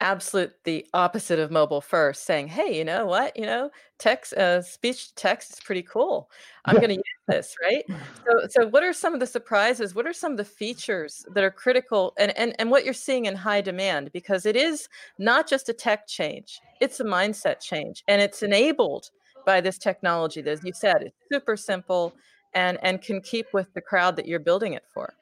absolute 0.00 0.52
the 0.64 0.86
opposite 0.92 1.38
of 1.38 1.50
mobile 1.50 1.80
first 1.80 2.24
saying 2.24 2.46
hey 2.46 2.76
you 2.76 2.84
know 2.84 3.06
what? 3.06 3.36
You 3.36 3.46
know 3.46 3.70
text 3.98 4.34
uh, 4.34 4.62
speech 4.62 5.08
to 5.08 5.14
text 5.14 5.54
is 5.54 5.60
pretty 5.60 5.82
cool. 5.82 6.30
I'm 6.64 6.76
going 6.76 6.90
to 6.90 6.94
use 6.94 7.15
this 7.26 7.56
right? 7.62 7.84
So 8.24 8.46
so 8.48 8.66
what 8.68 8.82
are 8.82 8.92
some 8.92 9.14
of 9.14 9.20
the 9.20 9.26
surprises? 9.26 9.94
What 9.94 10.06
are 10.06 10.12
some 10.12 10.32
of 10.32 10.38
the 10.38 10.44
features 10.44 11.26
that 11.34 11.42
are 11.44 11.50
critical 11.50 12.14
and 12.18 12.36
and, 12.36 12.54
and 12.58 12.70
what 12.70 12.84
you're 12.84 12.94
seeing 12.94 13.26
in 13.26 13.34
high 13.36 13.60
demand? 13.60 14.12
Because 14.12 14.46
it 14.46 14.56
is 14.56 14.88
not 15.18 15.48
just 15.48 15.68
a 15.68 15.72
tech 15.72 16.06
change 16.06 16.60
it's 16.80 17.00
a 17.00 17.04
mindset 17.04 17.60
change 17.60 18.04
and 18.08 18.20
it's 18.20 18.42
enabled 18.42 19.10
by 19.44 19.60
this 19.60 19.78
technology 19.78 20.42
that 20.42 20.50
as 20.50 20.64
you 20.64 20.72
said 20.72 20.96
it's 21.00 21.16
super 21.30 21.56
simple 21.56 22.12
and 22.54 22.78
and 22.82 23.02
can 23.02 23.20
keep 23.20 23.46
with 23.52 23.72
the 23.74 23.80
crowd 23.80 24.16
that 24.16 24.26
you're 24.26 24.40
building 24.40 24.72
it 24.72 24.84
for. 24.92 25.12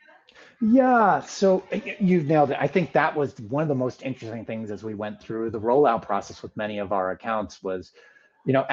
Yeah, 0.60 1.20
so 1.20 1.64
eh, 1.72 1.94
you've 1.98 2.26
nailed 2.26 2.50
it. 2.50 2.56
I 2.60 2.68
think 2.68 2.92
that 2.92 3.14
was 3.14 3.38
one 3.40 3.62
of 3.62 3.68
the 3.68 3.74
most 3.74 4.02
interesting 4.02 4.44
things 4.44 4.70
as 4.70 4.82
we 4.84 4.94
went 4.94 5.20
through 5.20 5.50
the 5.50 5.60
rollout 5.60 6.02
process 6.02 6.42
with 6.42 6.56
many 6.56 6.78
of 6.78 6.92
our 6.92 7.10
accounts 7.10 7.62
was, 7.62 7.92
you 8.46 8.52
know, 8.52 8.64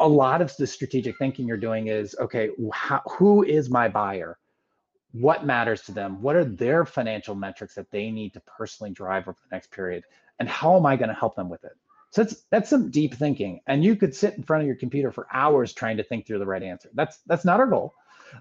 a, 0.00 0.08
lot 0.08 0.42
of 0.42 0.54
the 0.56 0.66
strategic 0.66 1.16
thinking 1.18 1.46
you're 1.46 1.56
doing 1.56 1.88
is, 1.88 2.14
okay, 2.20 2.50
who 3.18 3.42
is 3.42 3.70
my 3.70 3.88
buyer? 3.88 4.38
What 5.12 5.46
matters 5.46 5.82
to 5.82 5.92
them? 5.92 6.20
What 6.20 6.36
are 6.36 6.44
their 6.44 6.84
financial 6.84 7.34
metrics 7.34 7.74
that 7.74 7.90
they 7.90 8.10
need 8.10 8.34
to 8.34 8.40
personally 8.40 8.92
drive 8.92 9.28
over 9.28 9.38
the 9.42 9.54
next 9.54 9.70
period? 9.70 10.04
And 10.38 10.48
how 10.48 10.76
am 10.76 10.84
I 10.84 10.96
going 10.96 11.08
to 11.08 11.14
help 11.14 11.36
them 11.36 11.48
with 11.48 11.64
it? 11.64 11.76
So 12.10 12.22
that's 12.22 12.44
that's 12.50 12.70
some 12.70 12.90
deep 12.90 13.14
thinking. 13.14 13.60
And 13.66 13.84
you 13.84 13.96
could 13.96 14.14
sit 14.14 14.34
in 14.34 14.42
front 14.42 14.62
of 14.62 14.66
your 14.66 14.76
computer 14.76 15.10
for 15.10 15.26
hours 15.32 15.72
trying 15.72 15.96
to 15.96 16.02
think 16.02 16.26
through 16.26 16.38
the 16.38 16.46
right 16.46 16.62
answer. 16.62 16.90
That's 16.94 17.18
that's 17.26 17.44
not 17.44 17.60
our 17.60 17.66
goal. 17.66 17.94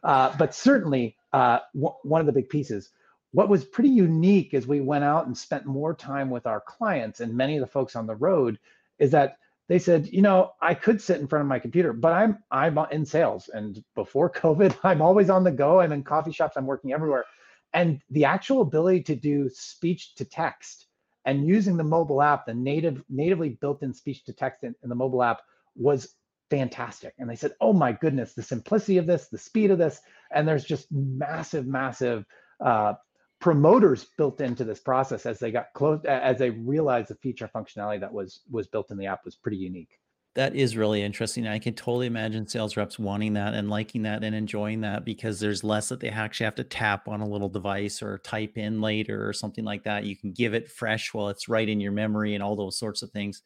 Uh, 0.03 0.35
but 0.37 0.53
certainly 0.53 1.15
uh, 1.33 1.59
w- 1.73 1.95
one 2.03 2.19
of 2.19 2.27
the 2.27 2.33
big 2.33 2.49
pieces. 2.49 2.89
What 3.31 3.49
was 3.49 3.65
pretty 3.65 3.89
unique 3.89 4.53
as 4.53 4.65
we 4.65 4.81
went 4.81 5.03
out 5.03 5.27
and 5.27 5.37
spent 5.37 5.65
more 5.65 5.93
time 5.93 6.29
with 6.29 6.47
our 6.47 6.61
clients 6.61 7.19
and 7.19 7.35
many 7.35 7.57
of 7.57 7.61
the 7.61 7.67
folks 7.67 7.95
on 7.95 8.07
the 8.07 8.15
road 8.15 8.59
is 8.97 9.11
that 9.11 9.37
they 9.67 9.79
said, 9.79 10.07
you 10.07 10.21
know, 10.21 10.51
I 10.61 10.73
could 10.73 11.01
sit 11.01 11.19
in 11.19 11.27
front 11.27 11.41
of 11.41 11.47
my 11.47 11.59
computer, 11.59 11.93
but 11.93 12.13
I'm 12.13 12.37
I'm 12.51 12.77
in 12.91 13.05
sales, 13.05 13.49
and 13.53 13.83
before 13.95 14.29
COVID, 14.43 14.77
I'm 14.83 15.01
always 15.01 15.29
on 15.29 15.43
the 15.43 15.51
go. 15.51 15.79
I'm 15.79 15.91
in 15.91 16.03
coffee 16.03 16.31
shops. 16.31 16.57
I'm 16.57 16.65
working 16.65 16.93
everywhere, 16.93 17.25
and 17.73 18.01
the 18.09 18.25
actual 18.25 18.61
ability 18.61 19.03
to 19.03 19.15
do 19.15 19.49
speech 19.49 20.15
to 20.15 20.25
text 20.25 20.87
and 21.25 21.47
using 21.47 21.75
the 21.75 21.83
mobile 21.83 22.21
app, 22.21 22.45
the 22.45 22.53
native 22.53 23.03
natively 23.09 23.49
built-in 23.49 23.93
speech 23.93 24.23
to 24.25 24.33
text 24.33 24.63
in, 24.63 24.75
in 24.83 24.89
the 24.89 24.95
mobile 24.95 25.23
app 25.23 25.41
was 25.75 26.15
fantastic. 26.49 27.13
And 27.17 27.29
they 27.29 27.35
said, 27.35 27.53
oh 27.59 27.73
my 27.73 27.91
goodness, 27.91 28.33
the 28.33 28.43
simplicity 28.43 28.97
of 28.97 29.07
this, 29.07 29.27
the 29.27 29.37
speed 29.37 29.71
of 29.71 29.79
this, 29.79 29.99
and 30.31 30.47
there's 30.47 30.63
just 30.63 30.87
massive, 30.91 31.65
massive 31.65 32.25
uh, 32.63 32.93
promoters 33.39 34.07
built 34.17 34.41
into 34.41 34.63
this 34.63 34.79
process 34.79 35.25
as 35.25 35.39
they 35.39 35.51
got 35.51 35.67
close, 35.73 36.03
as 36.05 36.37
they 36.37 36.49
realized 36.49 37.09
the 37.09 37.15
feature 37.15 37.49
functionality 37.53 37.99
that 37.99 38.13
was 38.13 38.41
was 38.49 38.67
built 38.67 38.91
in 38.91 38.97
the 38.97 39.05
app 39.05 39.25
was 39.25 39.35
pretty 39.35 39.57
unique. 39.57 39.99
That 40.35 40.53
is 40.53 40.75
really 40.75 41.01
interesting. 41.01 41.47
I 41.47 41.59
can 41.59 41.75
totally 41.75 42.07
imagine 42.07 42.45
sales 42.45 42.75
reps 42.75 42.99
wanting 42.99 43.33
that 43.33 43.53
and 43.53 43.69
liking 43.69 44.03
that 44.03 44.21
and 44.21 44.35
enjoying 44.35 44.81
that 44.81 45.05
because 45.05 45.39
there's 45.39 45.63
less 45.63 45.87
that 45.87 46.01
they 46.01 46.09
actually 46.09 46.43
have 46.43 46.55
to 46.55 46.65
tap 46.65 47.07
on 47.07 47.21
a 47.21 47.27
little 47.27 47.47
device 47.47 48.01
or 48.03 48.17
type 48.17 48.57
in 48.57 48.81
later 48.81 49.25
or 49.25 49.31
something 49.31 49.63
like 49.63 49.85
that. 49.85 50.03
You 50.03 50.17
can 50.17 50.33
give 50.33 50.53
it 50.53 50.69
fresh 50.69 51.13
while 51.13 51.29
it's 51.29 51.47
right 51.47 51.69
in 51.69 51.79
your 51.79 51.93
memory 51.93 52.33
and 52.33 52.43
all 52.43 52.57
those 52.57 52.77
sorts 52.77 53.01
of 53.01 53.11
things. 53.11 53.43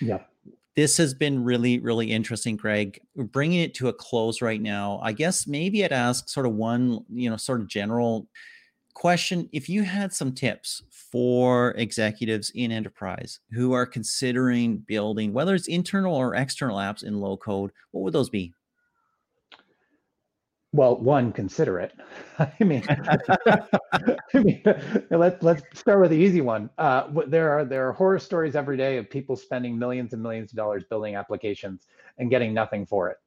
Yeah 0.00 0.18
this 0.74 0.96
has 0.96 1.12
been 1.12 1.44
really, 1.44 1.78
really 1.78 2.10
interesting, 2.10 2.56
Greg. 2.56 3.00
We're 3.14 3.24
bringing 3.24 3.60
it 3.60 3.74
to 3.74 3.88
a 3.88 3.92
close 3.92 4.40
right 4.40 4.60
now. 4.60 5.00
I 5.02 5.12
guess 5.12 5.46
maybe 5.46 5.84
I'd 5.84 5.92
ask 5.92 6.28
sort 6.28 6.46
of 6.46 6.54
one, 6.54 7.04
you 7.10 7.28
know, 7.28 7.36
sort 7.36 7.60
of 7.60 7.66
general 7.66 8.26
question. 8.94 9.48
If 9.52 9.68
you 9.68 9.82
had 9.82 10.12
some 10.12 10.32
tips 10.32 10.82
for 10.90 11.72
executives 11.72 12.50
in 12.54 12.72
enterprise 12.72 13.40
who 13.50 13.72
are 13.72 13.86
considering 13.86 14.78
building, 14.78 15.32
whether 15.32 15.54
it's 15.54 15.68
internal 15.68 16.14
or 16.14 16.34
external 16.34 16.78
apps 16.78 17.04
in 17.04 17.20
low 17.20 17.36
code, 17.36 17.70
what 17.90 18.02
would 18.02 18.12
those 18.12 18.30
be? 18.30 18.52
Well, 20.74 20.96
one, 20.96 21.32
consider 21.32 21.80
it. 21.80 21.92
I 22.38 22.64
mean, 22.64 22.82
I 22.88 24.16
mean, 24.34 24.62
let's 25.10 25.42
let's 25.42 25.62
start 25.78 26.00
with 26.00 26.10
the 26.10 26.16
easy 26.16 26.40
one. 26.40 26.70
Uh, 26.78 27.08
there 27.26 27.50
are 27.50 27.64
there 27.64 27.88
are 27.88 27.92
horror 27.92 28.18
stories 28.18 28.56
every 28.56 28.78
day 28.78 28.96
of 28.96 29.10
people 29.10 29.36
spending 29.36 29.78
millions 29.78 30.14
and 30.14 30.22
millions 30.22 30.52
of 30.52 30.56
dollars 30.56 30.84
building 30.84 31.14
applications 31.14 31.86
and 32.18 32.30
getting 32.30 32.54
nothing 32.54 32.86
for 32.86 33.10
it. 33.10 33.18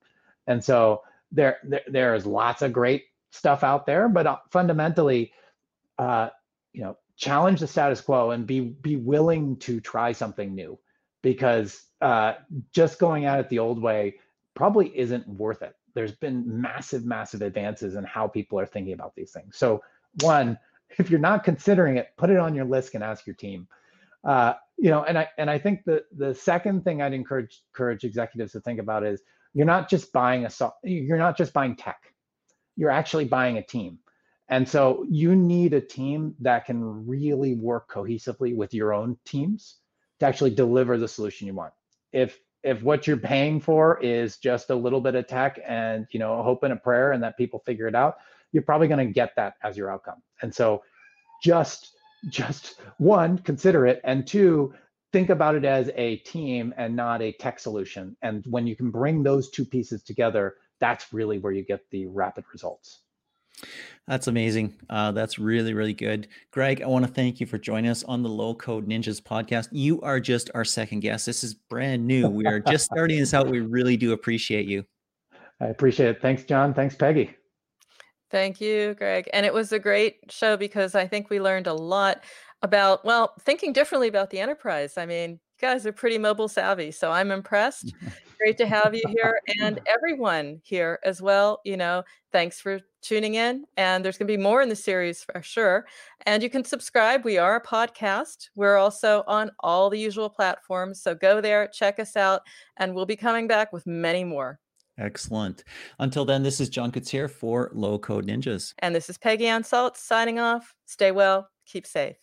And 0.48 0.64
so 0.64 1.04
there 1.32 1.58
there, 1.64 1.82
there 1.88 2.16
is 2.16 2.26
lots 2.26 2.64
of 2.64 2.74
great 2.74 3.06
stuff 3.30 3.64
out 3.64 3.86
there, 3.86 4.10
but 4.10 4.26
uh, 4.26 4.38
fundamentally, 4.50 5.32
uh, 5.98 6.30
you 6.74 6.82
know, 6.82 6.98
challenge 7.18 7.60
the 7.60 7.68
status 7.68 8.02
quo 8.02 8.32
and 8.32 8.46
be 8.46 8.60
be 8.60 8.96
willing 8.96 9.58
to 9.58 9.80
try 9.80 10.12
something 10.12 10.54
new, 10.54 10.78
because 11.22 11.82
uh, 12.02 12.34
just 12.72 13.00
going 13.00 13.26
at 13.26 13.40
it 13.40 13.50
the 13.50 13.60
old 13.60 13.82
way 13.82 14.16
probably 14.54 14.98
isn't 14.98 15.28
worth 15.28 15.62
it 15.62 15.76
there's 15.96 16.12
been 16.12 16.44
massive, 16.62 17.06
massive 17.06 17.42
advances 17.42 17.96
in 17.96 18.04
how 18.04 18.28
people 18.28 18.60
are 18.60 18.66
thinking 18.66 18.94
about 18.94 19.16
these 19.16 19.32
things. 19.32 19.58
So, 19.58 19.82
one, 20.22 20.60
if 21.00 21.10
you're 21.10 21.20
not 21.20 21.44
considering 21.44 21.98
it, 21.98 22.10
put 22.18 22.30
it 22.30 22.38
on 22.38 22.54
your 22.54 22.66
list 22.66 22.94
and 22.94 23.04
ask 23.04 23.26
your 23.26 23.36
team. 23.36 23.68
Uh, 24.24 24.54
you 24.78 24.90
know, 24.90 25.04
and 25.04 25.18
I 25.18 25.30
and 25.38 25.50
I 25.50 25.58
think 25.58 25.86
the 25.86 26.04
the 26.16 26.36
second 26.36 26.84
thing 26.84 27.02
I'd 27.02 27.14
encourage 27.14 27.64
encourage 27.74 28.04
executives 28.04 28.52
to 28.52 28.60
think 28.60 28.80
about 28.80 29.06
is 29.06 29.22
you're 29.54 29.66
not 29.66 29.90
just 29.90 30.12
buying 30.12 30.46
a 30.46 30.52
you're 30.84 31.18
not 31.18 31.38
just 31.38 31.54
buying 31.54 31.76
tech, 31.76 32.14
you're 32.76 32.92
actually 32.92 33.26
buying 33.26 33.58
a 33.58 33.64
team. 33.64 34.00
And 34.50 34.68
so 34.68 35.06
you 35.10 35.36
need 35.36 35.74
a 35.74 35.82
team 35.82 36.36
that 36.42 36.66
can 36.66 37.08
really 37.08 37.56
work 37.56 37.90
cohesively 37.90 38.56
with 38.56 38.74
your 38.74 38.94
own 38.94 39.18
teams 39.26 39.78
to 40.20 40.26
actually 40.28 40.52
deliver 40.52 40.98
the 40.98 41.08
solution 41.08 41.48
you 41.48 41.54
want. 41.54 41.74
If 42.12 42.40
if 42.64 42.82
what 42.82 43.06
you're 43.06 43.18
paying 43.18 43.62
for 43.62 44.00
is 44.02 44.38
just 44.38 44.72
a 44.72 44.76
little 44.76 45.02
bit 45.02 45.16
of 45.16 45.28
tech 45.28 45.60
and 45.66 46.08
you 46.12 46.20
know 46.20 46.42
hope 46.44 46.64
and 46.64 46.74
a 46.74 46.76
prayer 46.76 47.12
and 47.12 47.24
that 47.24 47.38
people 47.38 47.60
figure 47.66 47.88
it 47.88 47.96
out 47.96 48.18
you're 48.56 48.64
probably 48.64 48.88
going 48.88 49.06
to 49.06 49.14
get 49.14 49.36
that 49.36 49.56
as 49.64 49.76
your 49.76 49.92
outcome. 49.92 50.22
And 50.42 50.56
so 50.56 50.82
just 51.44 51.92
just 52.30 52.80
one 52.98 53.38
consider 53.38 53.86
it 53.86 54.02
and 54.04 54.26
two 54.26 54.74
think 55.12 55.30
about 55.30 55.54
it 55.56 55.64
as 55.64 55.92
a 55.96 56.18
team 56.18 56.74
and 56.78 56.96
not 56.96 57.22
a 57.22 57.34
tech 57.34 57.60
solution. 57.60 58.18
And 58.24 58.44
when 58.48 58.66
you 58.66 58.76
can 58.76 58.90
bring 58.90 59.22
those 59.22 59.52
two 59.52 59.66
pieces 59.66 60.02
together 60.04 60.56
that's 60.80 61.14
really 61.14 61.38
where 61.38 61.54
you 61.54 61.64
get 61.64 61.82
the 61.92 62.06
rapid 62.08 62.44
results 62.52 63.02
that's 64.08 64.28
amazing. 64.28 64.76
Uh, 64.90 65.12
that's 65.12 65.40
really, 65.40 65.74
really 65.74 65.94
good. 65.94 66.28
Greg, 66.52 66.82
I 66.82 66.88
want 66.88 67.06
to 67.06 67.12
thank 67.12 67.40
you 67.40 67.48
for 67.48 67.58
joining 67.58 67.90
us 67.90 68.04
on 68.04 68.22
the 68.22 68.30
Low 68.30 68.54
Code 68.54 68.88
Ninjas 68.88 69.22
podcast. 69.22 69.70
You 69.72 70.00
are 70.02 70.20
just 70.20 70.52
our 70.54 70.66
second 70.66 71.00
guest. 71.00 71.26
This 71.26 71.44
is 71.44 71.56
brand 71.56 72.06
new. 72.06 72.30
We 72.30 72.46
are 72.46 72.60
just 72.60 72.86
starting 72.92 73.20
this 73.20 73.34
out. 73.34 73.48
We 73.48 73.62
really 73.62 73.98
do 73.98 74.14
appreciate 74.14 74.68
you. 74.68 74.86
I 75.60 75.68
appreciate 75.68 76.10
it. 76.10 76.22
Thanks, 76.22 76.44
John. 76.44 76.74
Thanks, 76.74 76.96
Peggy. 76.96 77.36
Thank 78.30 78.60
you, 78.60 78.94
Greg. 78.96 79.30
And 79.34 79.46
it 79.46 79.54
was 79.54 79.72
a 79.72 79.80
great 79.80 80.18
show 80.30 80.58
because 80.58 80.94
I 80.94 81.08
think 81.08 81.30
we 81.30 81.40
learned 81.40 81.68
a 81.68 81.74
lot 81.74 82.24
about, 82.62 83.06
well, 83.06 83.34
thinking 83.42 83.74
differently 83.74 84.08
about 84.08 84.30
the 84.30 84.40
enterprise. 84.40 84.98
I 84.98 85.06
mean, 85.06 85.32
you 85.32 85.40
guys 85.62 85.86
are 85.86 85.94
pretty 85.94 86.18
mobile 86.18 86.48
savvy, 86.48 86.92
so 86.92 87.12
I'm 87.12 87.32
impressed. 87.32 87.94
great 88.38 88.58
to 88.58 88.68
have 88.68 88.94
you 88.94 89.04
here 89.08 89.40
and 89.62 89.80
everyone 89.88 90.62
here 90.64 91.00
as 91.04 91.22
well. 91.22 91.62
You 91.66 91.78
know, 91.78 92.04
thanks 92.32 92.60
for 92.60 92.80
tuning 93.02 93.36
in. 93.36 93.66
And 93.78 94.04
there's 94.04 94.18
going 94.18 94.28
to 94.28 94.38
be 94.38 94.42
more 94.42 94.62
in 94.62 94.70
the 94.70 94.76
series 94.76 95.24
for 95.24 95.42
sure. 95.42 95.86
And 96.26 96.42
you 96.42 96.50
can 96.50 96.64
subscribe. 96.64 97.24
We 97.24 97.38
are 97.38 97.56
a 97.56 97.64
podcast. 97.64 98.50
We're 98.56 98.78
also 98.78 99.24
on 99.28 99.52
all 99.60 99.90
the 99.90 100.00
usual 100.00 100.30
platforms. 100.30 101.02
So 101.02 101.16
go 101.16 101.42
there, 101.42 101.68
check 101.68 102.00
us 102.00 102.16
out, 102.16 102.42
and 102.78 102.94
we'll 102.94 103.06
be 103.06 103.16
coming 103.16 103.48
back 103.48 103.72
with 103.72 103.86
many 103.86 104.24
more. 104.24 104.60
Excellent. 104.98 105.64
Until 106.00 106.26
then, 106.26 106.44
this 106.44 106.62
is 106.62 106.70
John 106.70 106.92
here 106.94 107.28
for 107.28 107.70
Low 107.74 108.00
Code 108.00 108.26
Ninjas. 108.26 108.74
And 108.80 108.96
this 108.96 109.10
is 109.10 109.18
Peggy 109.18 109.48
Anne 109.48 109.64
Salz 109.64 109.98
signing 109.98 110.40
off. 110.40 110.74
Stay 110.86 111.12
well, 111.12 111.50
keep 111.66 111.86
safe. 111.86 112.16